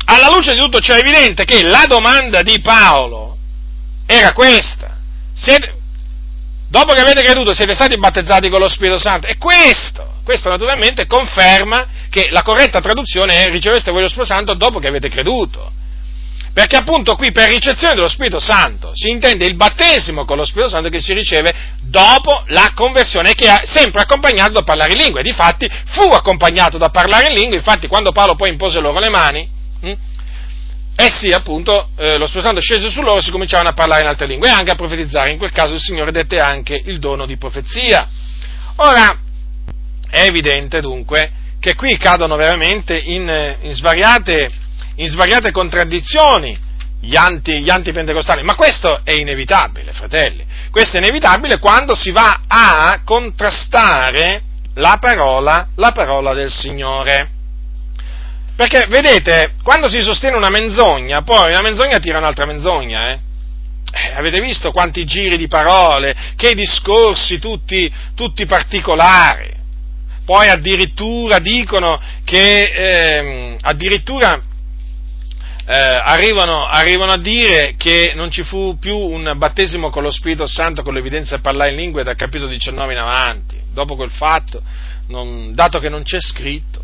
[0.06, 3.31] alla luce di tutto ciò è evidente che la domanda di Paolo
[4.12, 4.98] era questa.
[5.34, 5.74] Siete,
[6.68, 9.28] dopo che avete creduto siete stati battezzati con lo Spirito Santo.
[9.28, 14.54] E questo, questo naturalmente conferma che la corretta traduzione è riceveste voi lo Spirito Santo
[14.56, 15.72] dopo che avete creduto.
[16.54, 20.70] Perché appunto qui per ricezione dello Spirito Santo si intende il battesimo con lo Spirito
[20.70, 25.22] Santo che si riceve dopo la conversione, che è sempre accompagnato da parlare in lingua.
[25.22, 29.10] E difatti fu accompagnato da parlare in lingua, infatti quando Paolo poi impose loro le
[29.10, 29.60] mani,
[31.02, 34.08] essi appunto, eh, lo Spirito Santo scese su loro e si cominciavano a parlare in
[34.08, 35.32] altre lingue e anche a profetizzare.
[35.32, 38.08] In quel caso il Signore dette anche il dono di profezia.
[38.78, 39.20] Ora,
[40.10, 44.52] è evidente dunque che qui cadono veramente in, in svariate
[44.96, 46.58] in svariate contraddizioni
[47.02, 50.46] gli, anti, gli antipentecostali, ma questo è inevitabile, fratelli.
[50.70, 54.44] Questo è inevitabile quando si va a contrastare
[54.76, 57.30] la parola, la parola del Signore.
[58.56, 63.20] Perché, vedete, quando si sostiene una menzogna, poi una menzogna tira un'altra menzogna, eh?
[63.94, 69.60] Eh, avete visto quanti giri di parole, che discorsi tutti, tutti particolari.
[70.24, 74.42] Poi addirittura dicono che eh, addirittura
[75.66, 80.46] eh, arrivano, arrivano, a dire che non ci fu più un battesimo con lo Spirito
[80.46, 83.60] Santo con l'evidenza di parlare in lingue dal capitolo 19 in avanti.
[83.74, 84.62] Dopo quel fatto,
[85.08, 86.81] non, dato che non c'è scritto,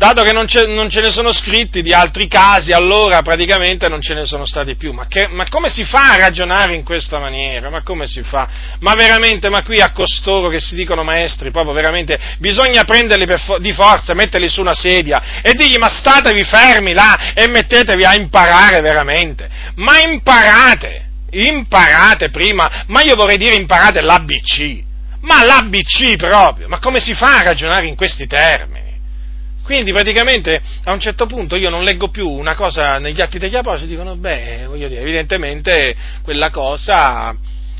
[0.00, 4.14] dato che non, non, ce ne sono scritti di altri casi, allora praticamente non ce
[4.14, 4.94] ne sono stati più.
[4.94, 7.68] Ma, che, ma, come si fa a ragionare in questa maniera?
[7.68, 8.48] Ma come si fa?
[8.78, 13.60] Ma veramente, ma qui a costoro che si dicono maestri, proprio veramente, bisogna prenderli for-
[13.60, 18.14] di forza, metterli su una sedia e dirgli ma statevi fermi là e mettetevi a
[18.14, 19.50] imparare veramente.
[19.74, 24.82] Ma imparate, imparate prima, ma io vorrei dire imparate l'ABC.
[25.20, 28.79] Ma l'ABC proprio, ma come si fa a ragionare in questi termini?
[29.70, 33.54] Quindi praticamente a un certo punto io non leggo più una cosa negli atti degli
[33.54, 35.94] apostoli, dicono, beh, voglio dire, evidentemente
[36.24, 37.32] quella cosa,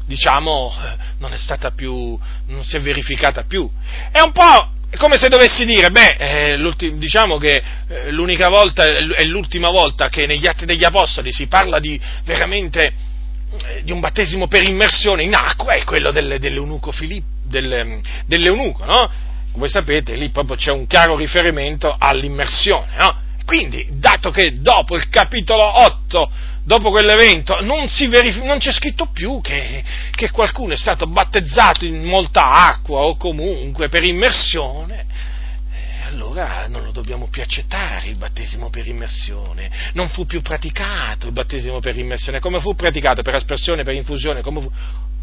[0.07, 0.72] diciamo,
[1.18, 2.16] non è stata più,
[2.47, 3.68] non si è verificata più.
[4.12, 9.24] È un po' come se dovessi dire, beh, eh, diciamo che eh, l'unica volta, è
[9.24, 12.93] l'ultima volta che negli atti degli apostoli si parla di veramente
[13.66, 18.84] eh, di un battesimo per immersione in acqua, è quello del, dell'eunuco Filippo, del, dell'eunuco,
[18.84, 19.28] no?
[19.55, 23.29] Voi sapete, lì proprio c'è un chiaro riferimento all'immersione, no?
[23.45, 26.31] Quindi, dato che dopo il capitolo 8,
[26.63, 29.83] dopo quell'evento, non, verif- non c'è scritto più che,
[30.13, 35.05] che, qualcuno è stato battezzato in molta acqua o comunque per immersione.
[35.73, 41.27] Eh, allora non lo dobbiamo più accettare il battesimo per immersione, non fu più praticato
[41.27, 44.71] il battesimo per immersione, come fu praticato per aspersione, per infusione, come fu,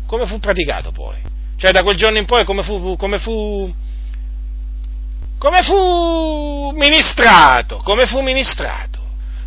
[0.06, 1.16] come fu praticato poi?
[1.56, 3.74] Cioè da quel giorno in poi come fu, come fu
[5.38, 7.78] come fu ministrato?
[7.84, 8.96] Come fu ministrato?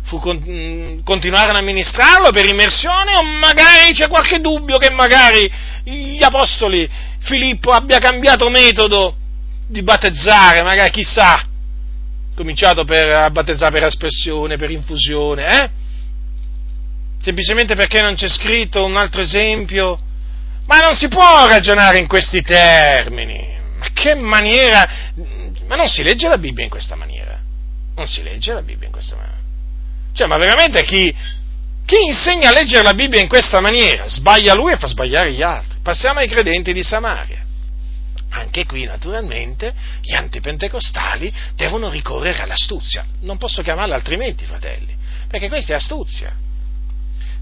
[0.03, 5.51] Fu con, mm, continuarono a ministrarlo per immersione o magari c'è qualche dubbio che magari
[5.83, 6.89] gli apostoli
[7.19, 9.15] Filippo abbia cambiato metodo
[9.67, 11.43] di battezzare, magari chissà,
[12.35, 15.69] cominciato per, a battezzare per aspersione, per infusione, eh?
[17.21, 19.99] Semplicemente perché non c'è scritto un altro esempio?
[20.65, 23.59] Ma non si può ragionare in questi termini.
[23.79, 24.89] Ma che maniera
[25.71, 27.39] ma non si legge la Bibbia in questa maniera.
[27.95, 29.39] Non si legge la Bibbia in questa maniera.
[30.13, 31.15] Cioè, ma veramente chi,
[31.85, 35.41] chi insegna a leggere la Bibbia in questa maniera sbaglia lui e fa sbagliare gli
[35.41, 35.79] altri.
[35.81, 37.41] Passiamo ai credenti di Samaria.
[38.31, 43.05] Anche qui, naturalmente, gli antipentecostali devono ricorrere all'astuzia.
[43.21, 44.93] Non posso chiamarla altrimenti, fratelli,
[45.29, 46.33] perché questa è astuzia.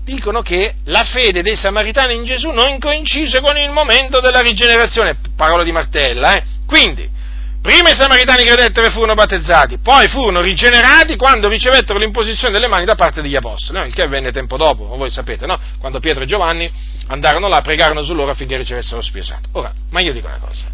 [0.03, 5.17] Dicono che la fede dei samaritani in Gesù non coincise con il momento della rigenerazione,
[5.35, 6.43] parola di Martella, eh?
[6.67, 7.17] Quindi,
[7.61, 12.85] Prima i samaritani credettero e furono battezzati, poi furono rigenerati quando ricevettero l'imposizione delle mani
[12.85, 13.85] da parte degli apostoli, no?
[13.85, 15.59] il che avvenne tempo dopo, voi sapete, no?
[15.77, 16.71] quando Pietro e Giovanni
[17.07, 19.49] andarono là, pregarono su loro affinché ricevessero lo Spirito Santo.
[19.53, 20.67] Ora, ma io dico una cosa,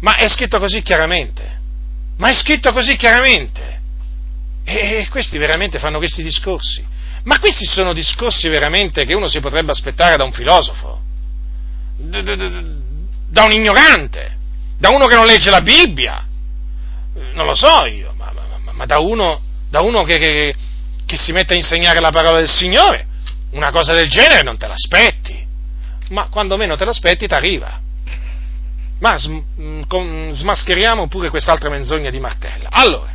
[0.00, 1.60] ma è scritto così chiaramente,
[2.16, 3.80] ma è scritto così chiaramente,
[4.64, 6.82] e questi veramente fanno questi discorsi,
[7.24, 11.02] ma questi sono discorsi veramente che uno si potrebbe aspettare da un filosofo,
[11.98, 14.36] da un ignorante
[14.78, 16.24] da uno che non legge la Bibbia,
[17.32, 20.54] non lo so io, ma, ma, ma da uno, da uno che, che,
[21.06, 23.06] che, si mette a insegnare la parola del Signore,
[23.50, 25.44] una cosa del genere non te l'aspetti,
[26.10, 27.80] ma quando meno te l'aspetti ti arriva.
[28.98, 32.68] Ma sm, smascheriamo pure quest'altra menzogna di Martella.
[32.70, 33.14] Allora,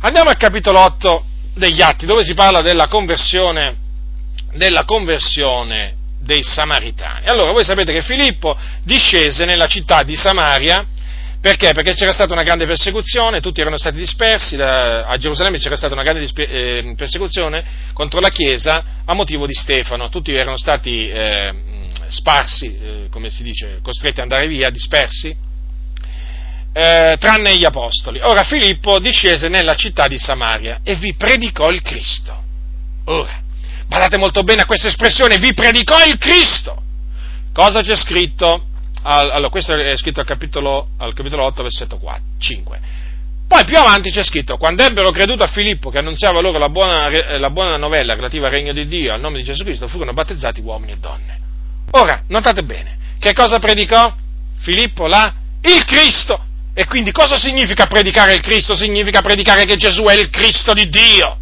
[0.00, 1.24] andiamo al capitolo 8
[1.54, 3.76] degli Atti, dove si parla della conversione,
[4.52, 5.96] della conversione
[6.30, 7.26] dei Samaritani.
[7.26, 10.86] Allora, voi sapete che Filippo discese nella città di Samaria,
[11.40, 11.72] perché?
[11.72, 15.94] Perché c'era stata una grande persecuzione, tutti erano stati dispersi, da, a Gerusalemme c'era stata
[15.94, 21.08] una grande dispe, eh, persecuzione contro la Chiesa a motivo di Stefano, tutti erano stati
[21.08, 21.52] eh,
[22.06, 25.34] sparsi, eh, come si dice, costretti ad andare via, dispersi,
[26.72, 28.20] eh, tranne gli apostoli.
[28.20, 32.40] Ora Filippo discese nella città di Samaria e vi predicò il Cristo.
[33.06, 33.48] Ora,
[33.90, 36.80] Badate molto bene a questa espressione, vi predicò il Cristo.
[37.52, 38.66] Cosa c'è scritto?
[39.02, 42.80] Allora, questo è scritto al capitolo, al capitolo 8, versetto 4, 5.
[43.48, 47.08] Poi più avanti c'è scritto, quando ebbero creduto a Filippo che annunziava loro la buona,
[47.36, 50.60] la buona novella relativa al regno di Dio, al nome di Gesù Cristo, furono battezzati
[50.60, 51.40] uomini e donne.
[51.90, 54.14] Ora, notate bene, che cosa predicò
[54.60, 55.34] Filippo là?
[55.62, 56.44] Il Cristo.
[56.74, 58.76] E quindi cosa significa predicare il Cristo?
[58.76, 61.38] Significa predicare che Gesù è il Cristo di Dio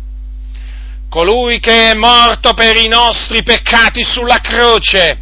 [1.08, 5.18] colui che è morto per i nostri peccati sulla croce,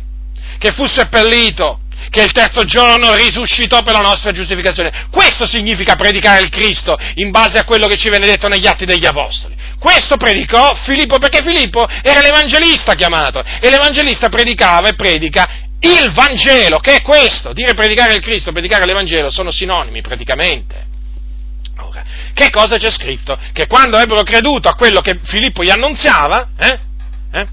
[0.59, 1.81] che fu seppellito,
[2.11, 5.07] che il terzo giorno risuscitò per la nostra giustificazione.
[5.11, 8.85] Questo significa predicare il Cristo in base a quello che ci viene detto negli atti
[8.85, 9.55] degli Apostoli.
[9.79, 15.47] Questo predicò Filippo perché Filippo era l'evangelista chiamato e l'evangelista predicava e predica
[15.81, 17.53] il Vangelo, che è questo.
[17.53, 20.86] Dire predicare il Cristo, predicare l'Evangelo sono sinonimi praticamente.
[22.33, 23.39] Che cosa c'è scritto?
[23.53, 26.81] Che quando ebbero creduto a quello che Filippo gli annunziava, eh,
[27.33, 27.47] eh,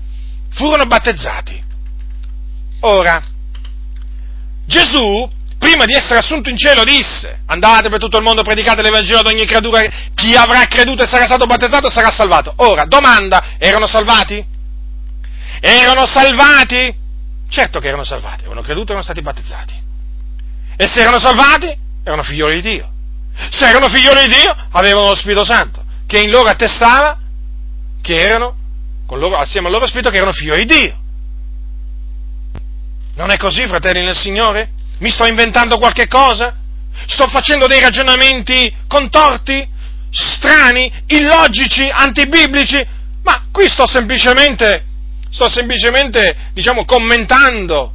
[0.52, 1.64] furono battezzati.
[2.82, 3.24] Ora,
[4.66, 9.20] Gesù, prima di essere assunto in cielo, disse, andate per tutto il mondo, predicate l'Evangelo
[9.20, 9.82] ad ogni creatura,
[10.14, 12.54] chi avrà creduto e sarà stato battezzato sarà salvato.
[12.58, 14.44] Ora, domanda, erano salvati?
[15.62, 16.94] Erano salvati?
[17.50, 19.82] Certo che erano salvati, avevano creduto e erano stati battezzati.
[20.76, 21.74] E se erano salvati,
[22.04, 22.93] erano figlioli di Dio.
[23.50, 27.18] Se erano figlioli di Dio, avevano lo Spirito Santo, che in loro attestava
[28.02, 28.56] che erano,
[29.10, 30.98] loro, assieme al loro Spirito, che erano figlioli di Dio.
[33.16, 34.70] Non è così, fratelli nel Signore?
[35.00, 36.56] Mi sto inventando qualche cosa?
[37.08, 39.68] Sto facendo dei ragionamenti contorti,
[40.10, 42.86] strani, illogici, antibiblici?
[43.24, 44.86] Ma qui sto semplicemente,
[45.30, 47.94] sto semplicemente, diciamo, commentando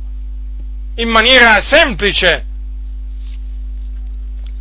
[0.97, 2.45] in maniera semplice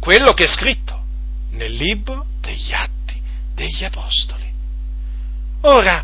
[0.07, 1.03] quello che è scritto
[1.51, 3.21] nel libro degli atti
[3.53, 4.49] degli apostoli.
[5.63, 6.01] Ora,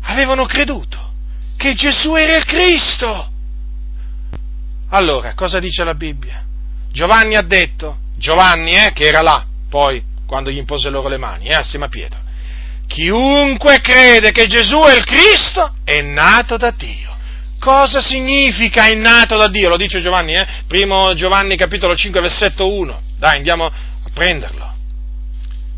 [0.00, 1.12] avevano creduto
[1.56, 3.30] che Gesù era il Cristo.
[4.88, 6.44] Allora, cosa dice la Bibbia?
[6.90, 11.46] Giovanni ha detto, Giovanni eh, che era là, poi, quando gli impose loro le mani,
[11.46, 12.18] eh, assieme a Pietro,
[12.88, 17.15] chiunque crede che Gesù è il Cristo è nato da Dio.
[17.58, 19.68] Cosa significa è nato da Dio?
[19.68, 20.46] Lo dice Giovanni, eh?
[20.66, 23.00] Primo Giovanni capitolo 5 versetto 1.
[23.18, 23.72] Dai, andiamo a
[24.12, 24.74] prenderlo.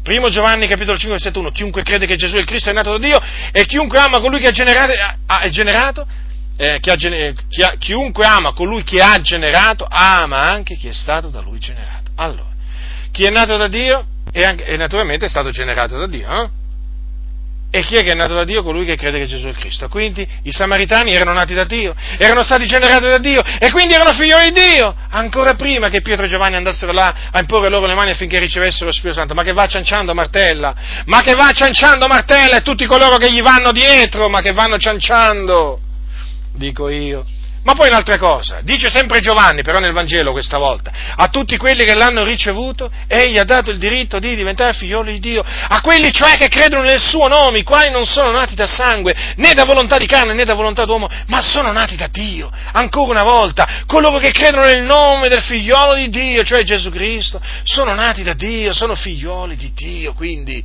[0.03, 1.51] Primo Giovanni capitolo 5 versetto 1.
[1.51, 3.20] Chiunque crede che Gesù è il Cristo è nato da Dio
[3.53, 4.93] e chiunque ama colui che ha generato,
[5.26, 6.07] ha, generato
[6.57, 10.93] eh, chi ha, chi ha, chiunque ama colui che ha generato, ama anche chi è
[10.93, 12.11] stato da lui generato.
[12.16, 12.51] Allora,
[13.12, 16.29] chi è nato da Dio è, anche, è naturalmente è stato generato da Dio.
[16.29, 16.49] Eh?
[17.71, 18.62] E chi è che è nato da Dio?
[18.62, 19.89] Colui che crede che Gesù è Cristo.
[19.89, 24.12] Quindi i samaritani erano nati da Dio, erano stati generati da Dio e quindi erano
[24.14, 24.95] figlioli di Dio.
[25.11, 28.87] Ancora prima che Pietro e Giovanni andassero là a imporre loro le mani affinché ricevessero
[28.87, 29.35] lo Spirito Santo.
[29.35, 30.75] Ma che va cianciando Martella?
[31.05, 34.79] Ma che va cianciando Martella e tutti coloro che gli vanno dietro, ma che vanno
[34.79, 35.79] cianciando?
[36.55, 37.27] Dico io.
[37.69, 41.85] Ma poi un'altra cosa, dice sempre Giovanni, però nel Vangelo questa volta, a tutti quelli
[41.85, 46.11] che l'hanno ricevuto, egli ha dato il diritto di diventare figlioli di Dio, a quelli
[46.11, 49.64] cioè che credono nel suo nome, i quali non sono nati da sangue, né da
[49.64, 52.51] volontà di carne, né da volontà d'uomo, ma sono nati da Dio.
[52.73, 57.39] Ancora una volta, coloro che credono nel nome del figliolo di Dio, cioè Gesù Cristo,
[57.64, 60.64] sono nati da Dio, sono figlioli di Dio, quindi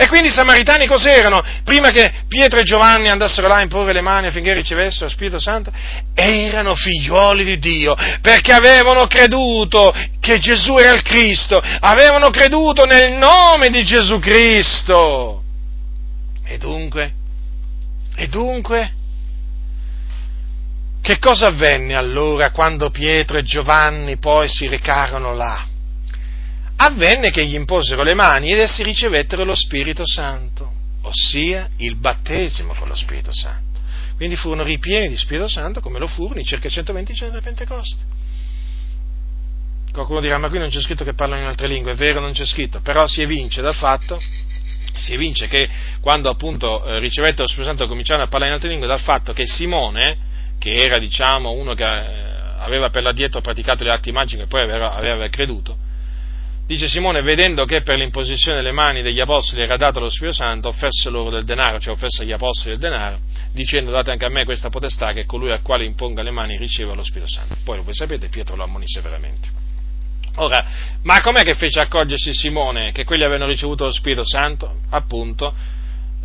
[0.00, 1.42] e quindi i samaritani cos'erano?
[1.64, 5.40] Prima che Pietro e Giovanni andassero là a imporre le mani affinché ricevessero lo Spirito
[5.40, 5.72] Santo,
[6.14, 13.14] erano figlioli di Dio, perché avevano creduto che Gesù era il Cristo, avevano creduto nel
[13.14, 15.42] nome di Gesù Cristo.
[16.44, 17.12] E dunque?
[18.14, 18.92] E dunque?
[21.02, 25.66] Che cosa avvenne allora quando Pietro e Giovanni poi si recarono là?
[26.80, 30.70] Avvenne che gli imposero le mani ed essi ricevettero lo Spirito Santo,
[31.02, 33.80] ossia il battesimo con lo Spirito Santo.
[34.16, 38.02] Quindi furono ripieni di Spirito Santo come lo furono i circa 120 giorni del Pentecoste.
[39.92, 42.32] Qualcuno dirà, ma qui non c'è scritto che parlano in altre lingue, è vero, non
[42.32, 44.20] c'è scritto, però si evince dal fatto,
[44.94, 45.68] si evince che
[46.00, 49.32] quando appunto eh, ricevettero lo Spirito Santo cominciarono a parlare in altre lingue, dal fatto
[49.32, 50.16] che Simone,
[50.58, 54.62] che era diciamo uno che eh, aveva per l'addietro praticato le arti magiche e poi
[54.62, 55.76] aveva, aveva creduto,
[56.68, 60.68] Dice Simone, vedendo che per l'imposizione delle mani degli apostoli era dato lo Spirito Santo,
[60.68, 63.20] offesse loro del denaro, cioè offesse agli apostoli del denaro,
[63.52, 66.92] dicendo date anche a me questa potestà che colui al quale imponga le mani riceva
[66.92, 67.56] lo Spirito Santo.
[67.64, 69.48] Poi voi sapete, Pietro lo ammonisse veramente.
[70.34, 70.62] Ora,
[71.04, 74.80] ma com'è che fece accorgersi Simone che quelli avevano ricevuto lo Spirito Santo?
[74.90, 75.54] Appunto,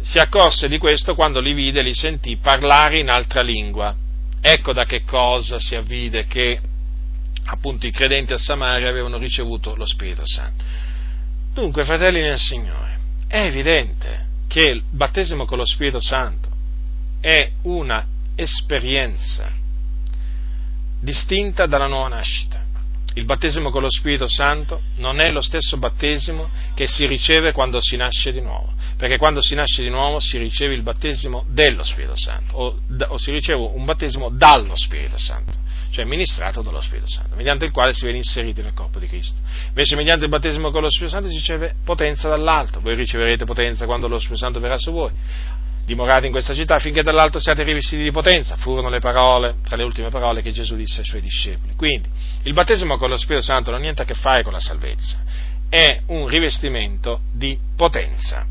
[0.01, 3.95] si accorse di questo quando li vide e li sentì parlare in altra lingua.
[4.41, 6.59] Ecco da che cosa si avvide che
[7.45, 10.63] appunto i credenti a Samaria avevano ricevuto lo Spirito Santo.
[11.53, 16.49] Dunque, fratelli nel Signore, è evidente che il battesimo con lo Spirito Santo
[17.19, 19.51] è una esperienza
[20.99, 22.61] distinta dalla nuova nascita.
[23.15, 27.79] Il battesimo con lo Spirito Santo non è lo stesso battesimo che si riceve quando
[27.79, 31.83] si nasce di nuovo, perché quando si nasce di nuovo si riceve il battesimo dello
[31.83, 35.59] Spirito Santo o, o si riceve un battesimo dallo Spirito Santo
[35.93, 39.35] cioè ministrato dallo Spirito Santo, mediante il quale si viene inseriti nel corpo di Cristo.
[39.67, 43.85] Invece mediante il battesimo con lo Spirito Santo si riceve potenza dall'alto, voi riceverete potenza
[43.85, 45.11] quando lo Spirito Santo verrà su voi.
[45.85, 49.83] Dimorate in questa città finché dall'alto siate rivestiti di potenza, furono le parole, tra le
[49.83, 51.75] ultime parole che Gesù disse ai suoi discepoli.
[51.75, 52.09] Quindi,
[52.43, 55.19] il battesimo con lo Spirito Santo non ha niente a che fare con la salvezza,
[55.69, 58.47] è un rivestimento di potenza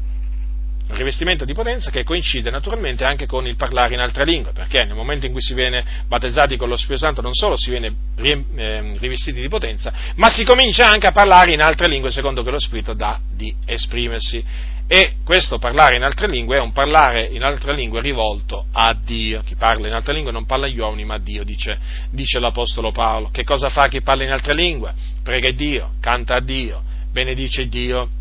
[0.94, 4.94] rivestimento di potenza che coincide naturalmente anche con il parlare in altre lingue, perché nel
[4.94, 8.98] momento in cui si viene battezzati con lo Spirito Santo non solo si viene ehm,
[8.98, 12.58] rivestiti di potenza, ma si comincia anche a parlare in altre lingue secondo che lo
[12.58, 14.70] Spirito dà di esprimersi.
[14.86, 19.40] E questo parlare in altre lingue è un parlare in altre lingue rivolto a Dio.
[19.42, 21.78] Chi parla in altre lingue non parla agli uomini, ma a Dio, dice,
[22.10, 23.30] dice l'Apostolo Paolo.
[23.30, 24.92] Che cosa fa chi parla in altre lingue?
[25.22, 28.20] Prega Dio, canta a Dio, benedice Dio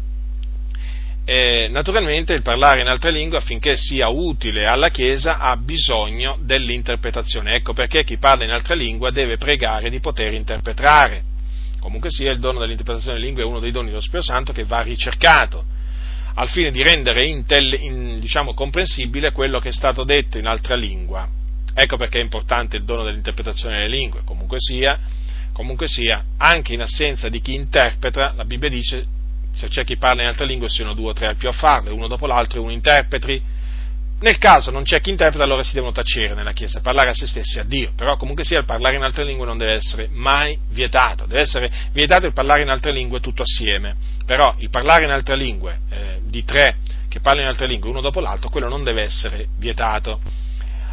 [1.23, 7.55] eh, naturalmente il parlare in altre lingue affinché sia utile alla Chiesa ha bisogno dell'interpretazione.
[7.55, 11.23] Ecco perché chi parla in altre lingue deve pregare di poter interpretare.
[11.79, 14.63] Comunque sia, il dono dell'interpretazione delle lingue è uno dei doni dello Spirito Santo che
[14.63, 15.63] va ricercato
[16.33, 20.75] al fine di rendere intel, in, diciamo, comprensibile quello che è stato detto in altra
[20.75, 21.27] lingua.
[21.73, 24.21] Ecco perché è importante il dono dell'interpretazione delle lingue.
[24.25, 24.99] Comunque sia,
[25.53, 29.19] comunque sia, anche in assenza di chi interpreta, la Bibbia dice
[29.53, 31.93] se c'è chi parla in altre lingue siano due o tre al più a farlo,
[31.93, 33.59] uno dopo l'altro e uno interpreti.
[34.21, 37.25] Nel caso non c'è chi interpreta, allora si devono tacere nella Chiesa, parlare a se
[37.25, 37.91] stessi a Dio.
[37.95, 41.71] Però comunque sia il parlare in altre lingue non deve essere mai vietato, deve essere
[41.91, 43.95] vietato il parlare in altre lingue tutto assieme.
[44.25, 46.77] Però il parlare in altre lingue eh, di tre
[47.09, 50.21] che parlano in altre lingue uno dopo l'altro, quello non deve essere vietato.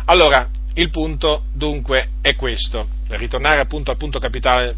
[0.06, 4.74] Allora, il punto dunque è questo, per ritornare appunto al punto capitale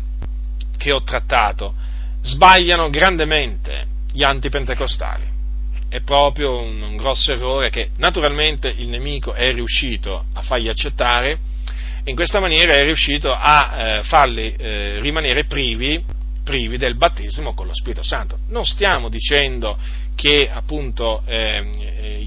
[0.77, 1.75] che ho trattato
[2.23, 5.39] sbagliano grandemente gli antipentecostali.
[5.89, 11.39] è proprio un, un grosso errore che naturalmente il nemico è riuscito a fargli accettare
[12.05, 16.03] e in questa maniera è riuscito a eh, farli eh, rimanere privi,
[16.45, 18.39] privi, del battesimo con lo Spirito Santo.
[18.49, 19.77] Non stiamo dicendo
[20.15, 22.27] che appunto ehm, eh,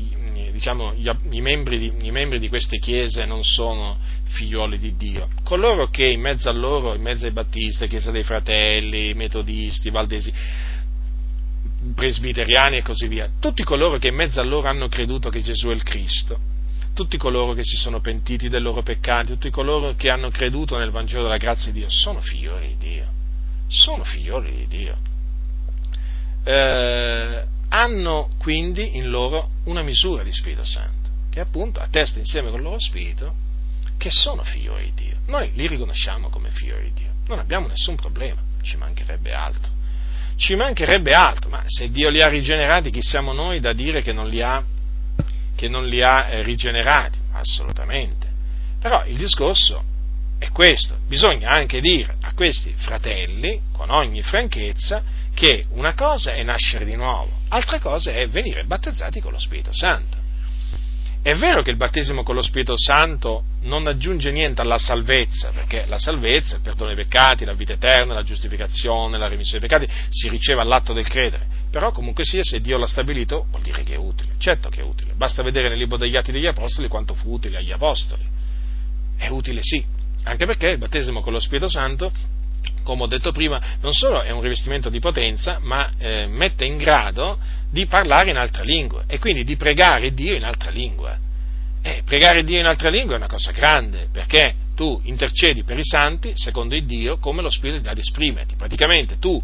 [0.51, 3.97] diciamo, gli, i, membri di, i, membri di, queste chiese non sono
[4.33, 5.29] figlioli di Dio.
[5.43, 10.33] Coloro che in mezzo a loro, in mezzo ai battisti, Chiesa dei Fratelli, metodisti, valdesi,
[11.95, 15.67] presbiteriani e così via, tutti coloro che in mezzo a loro hanno creduto che Gesù
[15.67, 16.39] è il Cristo,
[16.93, 20.91] tutti coloro che si sono pentiti dei loro peccati, tutti coloro che hanno creduto nel
[20.91, 23.05] Vangelo della grazia di Dio, sono figlioli di Dio,
[23.67, 24.97] sono figlioli di Dio.
[26.45, 32.59] Eh, hanno quindi in loro una misura di Spirito Santo, che appunto attesta insieme con
[32.59, 33.42] il loro Spirito
[33.97, 35.17] che sono figlioli di Dio.
[35.27, 39.71] Noi li riconosciamo come figlioli di Dio, non abbiamo nessun problema, ci mancherebbe altro.
[40.35, 44.11] Ci mancherebbe altro, ma se Dio li ha rigenerati, chi siamo noi da dire che
[44.11, 44.63] non li ha,
[45.69, 47.19] non li ha eh, rigenerati?
[47.31, 48.27] Assolutamente.
[48.79, 49.83] Però il discorso
[50.39, 55.01] è questo, bisogna anche dire a questi fratelli, con ogni franchezza,
[55.33, 59.71] che una cosa è nascere di nuovo, altra cosa è venire battezzati con lo Spirito
[59.71, 60.17] Santo.
[61.23, 65.85] È vero che il battesimo con lo Spirito Santo non aggiunge niente alla salvezza, perché
[65.87, 69.89] la salvezza, il perdono dei peccati, la vita eterna, la giustificazione, la remissione dei peccati
[70.09, 73.93] si riceve all'atto del credere, però comunque sia, se Dio l'ha stabilito, vuol dire che
[73.93, 77.13] è utile, certo che è utile, basta vedere nel libro degli Atti degli Apostoli quanto
[77.13, 78.23] fu utile agli Apostoli,
[79.15, 79.81] è utile sì,
[80.23, 82.11] anche perché il battesimo con lo Spirito Santo
[82.83, 86.77] come ho detto prima, non solo è un rivestimento di potenza, ma eh, mette in
[86.77, 87.37] grado
[87.69, 91.17] di parlare in altra lingua e quindi di pregare Dio in altra lingua.
[91.81, 95.83] E pregare Dio in altra lingua è una cosa grande, perché tu intercedi per i
[95.83, 98.55] santi secondo il Dio come lo Spirito ti dà di esprimerti.
[98.55, 99.41] Praticamente tu,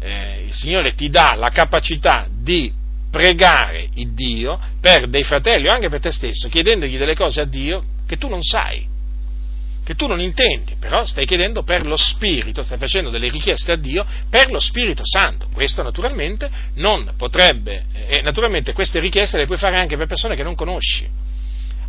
[0.00, 2.72] eh, il Signore ti dà la capacità di
[3.10, 7.44] pregare il Dio per dei fratelli o anche per te stesso, chiedendogli delle cose a
[7.44, 8.94] Dio che tu non sai
[9.86, 13.76] che tu non intendi, però stai chiedendo per lo Spirito, stai facendo delle richieste a
[13.76, 15.46] Dio per lo Spirito Santo.
[15.52, 20.42] Questo naturalmente non potrebbe, e naturalmente queste richieste le puoi fare anche per persone che
[20.42, 21.08] non conosci,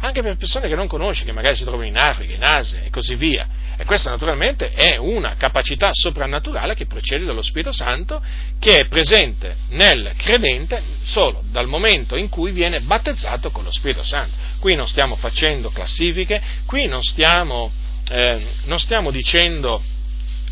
[0.02, 2.92] anche per persone che non conosci, che magari si trovano in Africa, in Asia e
[2.92, 3.48] così via.
[3.76, 8.22] E questa naturalmente è una capacità soprannaturale che procede dallo Spirito Santo,
[8.60, 14.04] che è presente nel credente solo dal momento in cui viene battezzato con lo Spirito
[14.04, 14.36] Santo.
[14.60, 19.82] Qui non stiamo facendo classifiche, qui non stiamo eh, non stiamo dicendo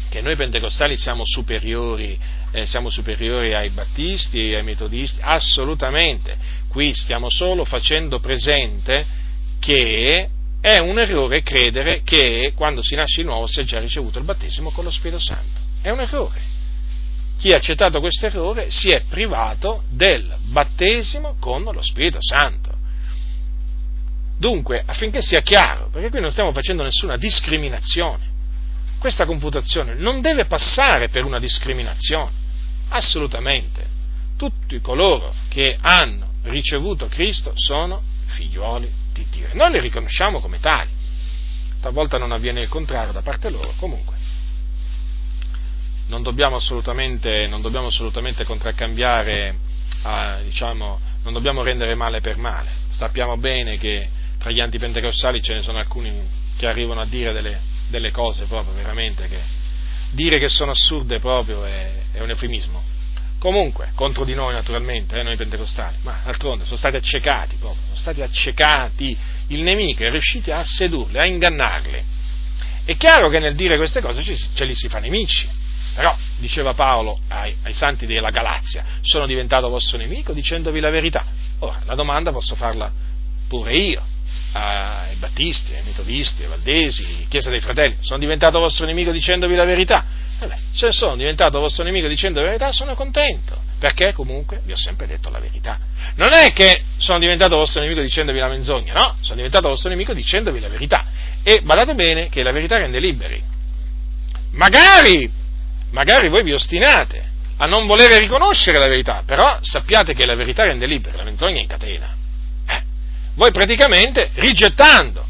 [0.09, 2.17] che noi pentecostali siamo superiori,
[2.51, 6.37] eh, siamo superiori ai battisti ai metodisti, assolutamente,
[6.67, 9.05] qui stiamo solo facendo presente
[9.59, 10.29] che
[10.61, 14.25] è un errore credere che quando si nasce di nuovo si è già ricevuto il
[14.25, 15.59] battesimo con lo Spirito Santo.
[15.81, 16.41] È un errore.
[17.37, 22.64] Chi ha accettato questo errore si è privato del battesimo con lo Spirito Santo.
[24.37, 28.33] Dunque, affinché sia chiaro, perché qui non stiamo facendo nessuna discriminazione,
[28.99, 32.31] questa confutazione non deve passare per una discriminazione,
[32.89, 33.93] assolutamente.
[34.37, 40.89] Tutti coloro che hanno ricevuto Cristo sono figliuoli di Dio noi li riconosciamo come tali.
[41.79, 44.15] Talvolta non avviene il contrario da parte loro, comunque.
[46.07, 49.55] Non dobbiamo assolutamente, non dobbiamo assolutamente contraccambiare,
[50.03, 52.69] a, diciamo, non dobbiamo rendere male per male.
[52.91, 54.09] Sappiamo bene che
[54.45, 56.13] tra gli antipentecostali ce ne sono alcuni
[56.55, 59.39] che arrivano a dire delle, delle cose proprio veramente che
[60.11, 62.79] dire che sono assurde proprio è, è un eufemismo.
[63.39, 67.95] Comunque, contro di noi naturalmente, eh, noi pentecostali, ma d'altronde sono stati accecati proprio, sono
[67.95, 69.17] stati accecati,
[69.47, 72.03] il nemico è riuscito a sedurli, a ingannarli.
[72.85, 75.49] È chiaro che nel dire queste cose ce li si fa nemici,
[75.95, 81.25] però, diceva Paolo ai, ai, santi della Galazia, sono diventato vostro nemico dicendovi la verità.
[81.59, 82.91] Ora, la domanda posso farla
[83.47, 84.13] pure io
[84.57, 89.65] ai battisti, ai metodisti, ai valdesi, Chiesa dei Fratelli, sono diventato vostro nemico dicendovi la
[89.65, 90.05] verità.
[90.39, 94.71] Eh beh, se sono diventato vostro nemico dicendo la verità, sono contento, perché comunque vi
[94.71, 95.77] ho sempre detto la verità.
[96.15, 100.13] Non è che sono diventato vostro nemico dicendovi la menzogna, no, sono diventato vostro nemico
[100.13, 101.05] dicendovi la verità.
[101.43, 103.41] E badate bene che la verità rende liberi.
[104.51, 105.29] Magari,
[105.91, 110.63] magari voi vi ostinate a non volere riconoscere la verità, però sappiate che la verità
[110.63, 112.23] rende liberi, la menzogna incatena
[113.35, 115.25] voi praticamente rigettando,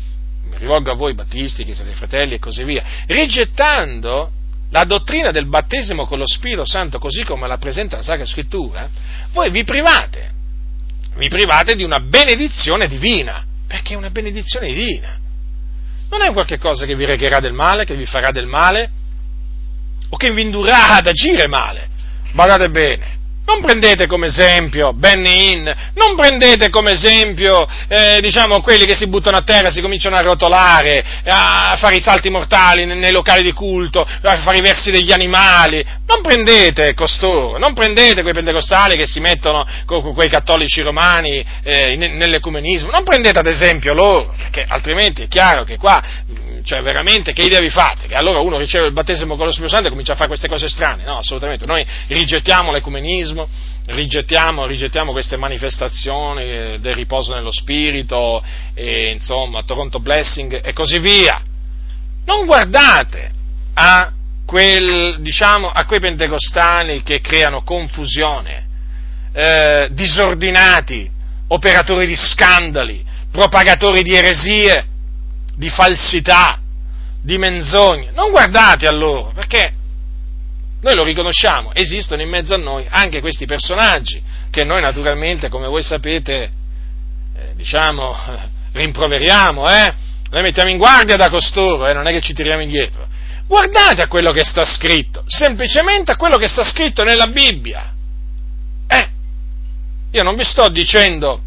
[0.50, 4.32] mi rivolgo a voi battisti, Chiesa dei Fratelli e così via, rigettando
[4.72, 8.90] la dottrina del battesimo con lo Spirito Santo così come la presenta la Sacra Scrittura,
[9.32, 10.32] voi vi private,
[11.16, 15.18] vi private di una benedizione divina, perché è una benedizione divina.
[16.10, 18.90] Non è qualche cosa che vi regherà del male, che vi farà del male,
[20.10, 21.90] o che vi indurrà ad agire male.
[22.34, 28.86] Guardate bene, non prendete come esempio Benny Hinn, non prendete come esempio, eh, diciamo, quelli
[28.86, 32.98] che si buttano a terra, si cominciano a rotolare, a fare i salti mortali nei,
[32.98, 35.86] nei locali di culto, a fare i versi degli animali.
[36.08, 41.96] Non prendete costoro, non prendete quei pentecostali che si mettono con, quei cattolici romani eh,
[41.96, 46.02] nell'ecumenismo, non prendete ad esempio loro, perché altrimenti è chiaro che qua
[46.66, 48.08] cioè veramente che idea vi fate?
[48.08, 50.48] Che allora uno riceve il battesimo con lo Spirito Santo e comincia a fare queste
[50.48, 51.04] cose strane?
[51.04, 51.66] No, assolutamente.
[51.66, 53.35] Noi rigettiamo l'ecumenismo,
[53.88, 58.44] rigettiamo, rigettiamo queste manifestazioni eh, del riposo nello Spirito,
[58.74, 61.42] e, insomma, Toronto Blessing e così via.
[62.26, 63.32] Non guardate
[63.74, 64.12] a,
[64.46, 68.68] quel, diciamo, a quei pentecostali che creano confusione,
[69.34, 71.10] eh, disordinati,
[71.48, 74.86] operatori di scandali, propagatori di eresie,
[75.56, 76.60] di falsità,
[77.22, 78.12] di menzogne.
[78.12, 79.74] Non guardate a loro, perché
[80.86, 84.22] noi lo riconosciamo, esistono in mezzo a noi anche questi personaggi
[84.52, 86.44] che noi naturalmente, come voi sapete,
[87.36, 88.16] eh, diciamo,
[88.72, 89.94] rimproveriamo, eh?
[90.30, 91.94] Noi mettiamo in guardia da costoro, eh?
[91.94, 93.08] non è che ci tiriamo indietro.
[93.48, 97.92] Guardate a quello che sta scritto, semplicemente a quello che sta scritto nella Bibbia.
[98.88, 99.10] Eh,
[100.12, 101.42] io non vi sto dicendo,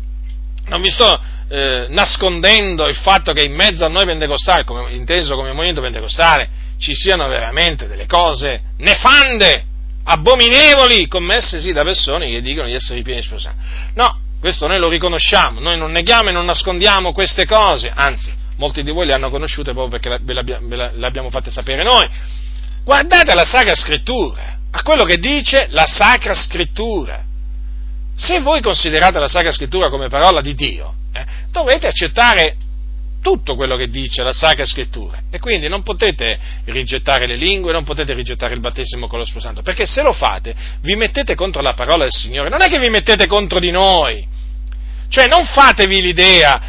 [0.66, 5.36] non vi sto eh, nascondendo il fatto che in mezzo a noi pentecostali, come, inteso
[5.36, 9.64] come movimento pentecostale, ci siano veramente delle cose nefande,
[10.04, 13.52] abominevoli, commesse sì da persone che dicono di essere pieni di Spirito
[13.94, 18.82] No, questo noi lo riconosciamo, noi non neghiamo e non nascondiamo queste cose, anzi, molti
[18.82, 22.08] di voi le hanno conosciute proprio perché ve le abbiamo fatte sapere noi.
[22.84, 27.24] Guardate la Sacra Scrittura, a quello che dice la Sacra Scrittura.
[28.16, 32.56] Se voi considerate la Sacra Scrittura come parola di Dio, eh, dovete accettare
[33.20, 35.22] tutto quello che dice la Sacra Scrittura.
[35.30, 39.62] E quindi non potete rigettare le lingue, non potete rigettare il battesimo con lo Santo,
[39.62, 42.88] perché se lo fate vi mettete contro la parola del Signore, non è che vi
[42.88, 44.26] mettete contro di noi,
[45.08, 46.60] cioè non fatevi l'idea,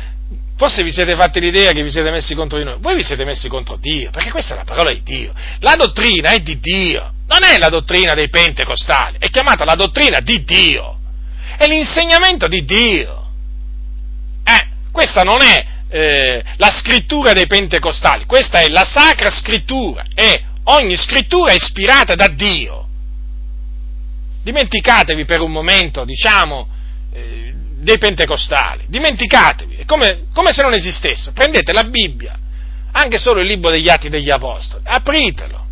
[0.58, 3.26] forse vi siete fatti l'idea che vi siete messi contro di noi, voi vi siete
[3.26, 7.14] messi contro Dio, perché questa è la parola di Dio, la dottrina è di Dio,
[7.28, 10.98] non è la dottrina dei pentecostali, è chiamata la dottrina di Dio,
[11.58, 13.18] è l'insegnamento di Dio.
[14.92, 20.06] Questa non è eh, la scrittura dei pentecostali, questa è la sacra scrittura.
[20.14, 22.88] E ogni scrittura è ispirata da Dio.
[24.44, 26.68] Dimenticatevi per un momento, diciamo,
[27.12, 31.32] eh, dei pentecostali, dimenticatevi, è come, come se non esistesse.
[31.32, 32.38] Prendete la Bibbia,
[32.92, 35.66] anche solo il libro degli Atti degli Apostoli, apritelo,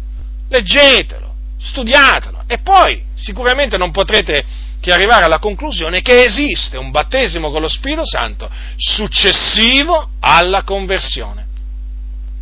[0.49, 2.43] leggetelo, studiatelo.
[2.47, 4.45] E poi sicuramente non potrete
[4.79, 11.45] che arrivare alla conclusione che esiste un battesimo con lo Spirito Santo successivo alla conversione,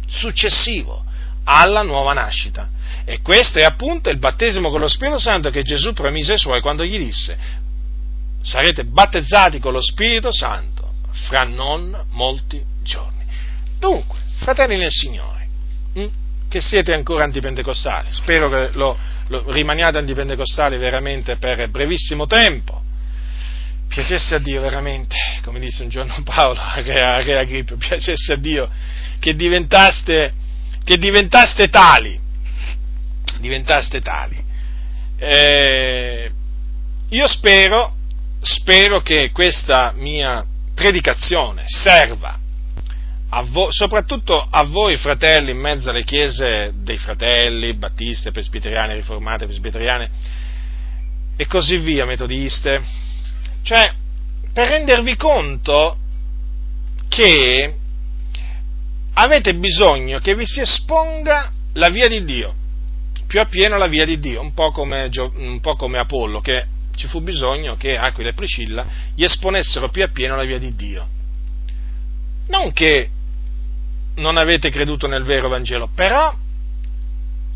[0.07, 1.03] successivo
[1.45, 2.70] alla nuova nascita.
[3.06, 6.62] E questo è appunto il battesimo con lo Spirito Santo che Gesù promise ai suoi
[6.62, 7.38] quando gli disse
[8.41, 13.24] sarete battezzati con lo Spirito Santo fra non molti giorni.
[13.80, 15.48] Dunque, fratelli nel Signore,
[15.94, 16.07] hm,
[16.48, 18.98] che siete ancora antipentecostali, spero che lo,
[19.28, 22.82] rimaniate antipentecostali veramente per brevissimo tempo.
[23.88, 28.70] Piacesse a Dio veramente, come disse un giorno Paolo a Re Agrippo, piacesse a Dio
[29.20, 30.34] che diventaste,
[30.84, 32.20] che diventaste tali,
[33.40, 34.44] diventaste tali.
[35.18, 36.32] Eh,
[37.10, 37.96] io spero,
[38.42, 42.40] spero che questa mia predicazione serva
[43.38, 49.45] a vo- soprattutto a voi fratelli in mezzo alle chiese dei fratelli, battiste, presbiteriane, riformate,
[49.45, 50.10] presbiteriane
[51.36, 52.82] e così via, metodiste,
[53.62, 53.91] cioè
[54.53, 55.98] per rendervi conto
[57.10, 57.76] che
[59.16, 62.56] avete bisogno che vi si esponga la via di Dio,
[63.28, 67.07] più appieno la via di Dio, un po' come, un po come Apollo, che ci
[67.07, 71.10] fu bisogno che Aquila e Priscilla gli esponessero più appieno la via di Dio.
[72.48, 73.10] Non che
[74.16, 76.34] non avete creduto nel vero Vangelo, però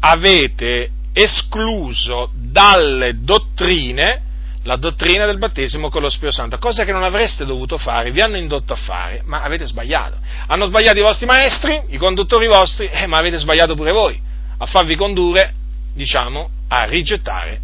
[0.02, 4.24] avete escluso dalle dottrine
[4.64, 8.22] la dottrina del battesimo con lo Spirito Santo, cosa che non avreste dovuto fare, vi
[8.22, 10.18] hanno indotto a fare, ma avete sbagliato.
[10.48, 14.22] Hanno sbagliato i vostri maestri, i conduttori vostri, eh, ma avete sbagliato pure voi
[14.58, 15.54] a farvi condurre,
[15.94, 17.62] diciamo, a rigettare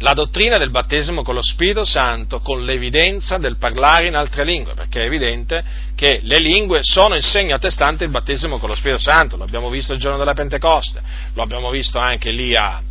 [0.00, 4.74] la dottrina del battesimo con lo Spirito Santo con l'evidenza del parlare in altre lingue,
[4.74, 5.64] perché è evidente
[5.94, 9.70] che le lingue sono il segno attestante del battesimo con lo Spirito Santo, lo abbiamo
[9.70, 11.00] visto il giorno della Pentecoste,
[11.32, 12.82] lo abbiamo visto anche lì a,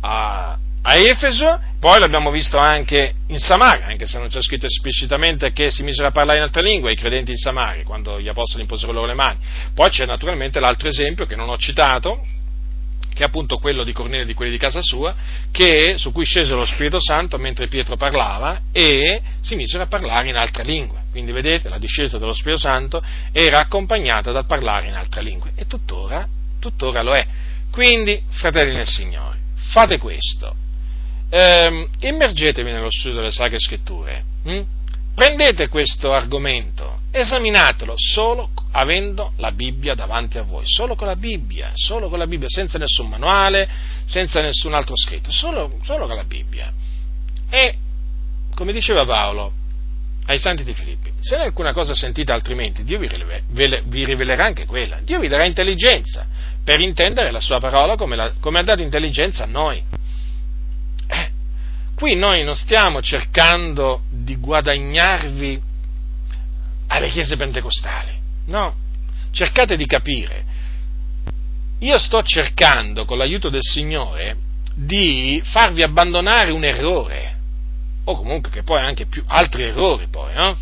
[0.00, 5.52] a, a Efeso, poi l'abbiamo visto anche in Samaria, anche se non c'è scritto esplicitamente
[5.52, 8.62] che si misero a parlare in altre lingue ai credenti in Samaria, quando gli apostoli
[8.62, 9.38] imposero loro le mani.
[9.72, 12.20] Poi c'è naturalmente l'altro esempio che non ho citato,
[13.20, 15.14] che è appunto quello di Cornelio e di quelli di casa sua,
[15.50, 20.30] che, su cui scese lo Spirito Santo mentre Pietro parlava e si misero a parlare
[20.30, 21.02] in altre lingue.
[21.10, 25.66] Quindi vedete, la discesa dello Spirito Santo era accompagnata dal parlare in altre lingue e
[25.66, 26.26] tuttora,
[26.58, 27.26] tuttora lo è.
[27.70, 30.54] Quindi, fratelli nel Signore, fate questo.
[31.28, 34.24] Ehm, immergetevi nello studio delle Sacre Scritture.
[34.44, 34.62] Hm?
[35.14, 41.72] Prendete questo argomento, esaminatelo solo avendo la Bibbia davanti a voi, solo con la Bibbia,
[41.74, 43.68] solo con la Bibbia, senza nessun manuale,
[44.04, 46.72] senza nessun altro scritto, solo, solo con la Bibbia.
[47.48, 47.76] E,
[48.54, 49.52] come diceva Paolo
[50.26, 54.44] ai santi di Filippi, se non alcuna cosa sentita altrimenti, Dio vi, rivele, vi, rivelerà
[54.44, 56.26] anche quella, Dio vi darà intelligenza
[56.62, 59.82] per intendere la sua parola come, la, come ha dato intelligenza a noi.
[61.08, 61.30] Eh,
[61.96, 65.68] qui noi non stiamo cercando di guadagnarvi
[66.90, 68.12] alle chiese pentecostali,
[68.46, 68.74] no,
[69.30, 70.44] cercate di capire.
[71.78, 74.36] Io sto cercando, con l'aiuto del Signore,
[74.74, 77.38] di farvi abbandonare un errore,
[78.04, 80.58] o comunque che poi anche più altri errori poi, no?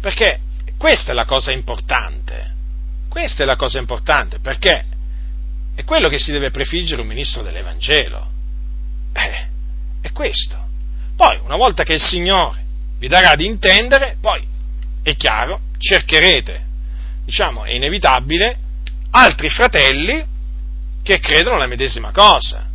[0.00, 0.40] Perché
[0.76, 2.54] questa è la cosa importante,
[3.08, 4.84] questa è la cosa importante, perché
[5.74, 8.30] è quello che si deve prefiggere un ministro dell'Evangelo.
[9.12, 9.48] Eh,
[10.00, 10.64] è questo.
[11.14, 12.65] Poi, una volta che il Signore
[13.06, 14.44] vi darà di intendere, poi
[15.00, 16.64] è chiaro, cercherete,
[17.24, 18.58] diciamo, è inevitabile,
[19.10, 20.24] altri fratelli
[21.04, 22.68] che credono la medesima cosa,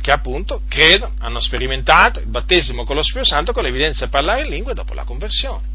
[0.00, 4.44] che appunto credono, hanno sperimentato il battesimo con lo Spirito Santo con l'evidenza di parlare
[4.44, 5.66] in lingue dopo la conversione.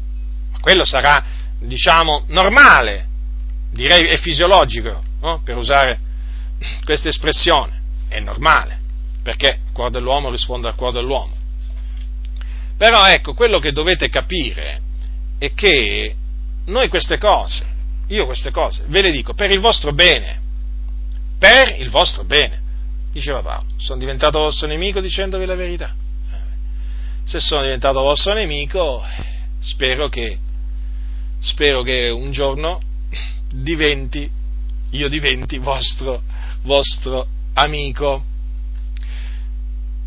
[0.50, 1.24] Ma quello sarà,
[1.60, 3.06] diciamo, normale,
[3.70, 5.42] direi è fisiologico, no?
[5.44, 6.00] per usare
[6.82, 8.80] questa espressione, è normale,
[9.22, 11.42] perché il cuore dell'uomo risponde al cuore dell'uomo.
[12.76, 14.80] Però ecco, quello che dovete capire
[15.38, 16.14] è che
[16.66, 17.64] noi queste cose,
[18.08, 20.40] io queste cose, ve le dico per il vostro bene,
[21.38, 22.62] per il vostro bene.
[23.12, 25.94] Diceva Paolo, sono diventato vostro nemico dicendovi la verità.
[27.24, 29.02] Se sono diventato vostro nemico,
[29.60, 30.36] spero che,
[31.38, 32.80] spero che un giorno
[33.50, 34.28] diventi,
[34.90, 36.22] io diventi vostro,
[36.62, 38.24] vostro amico.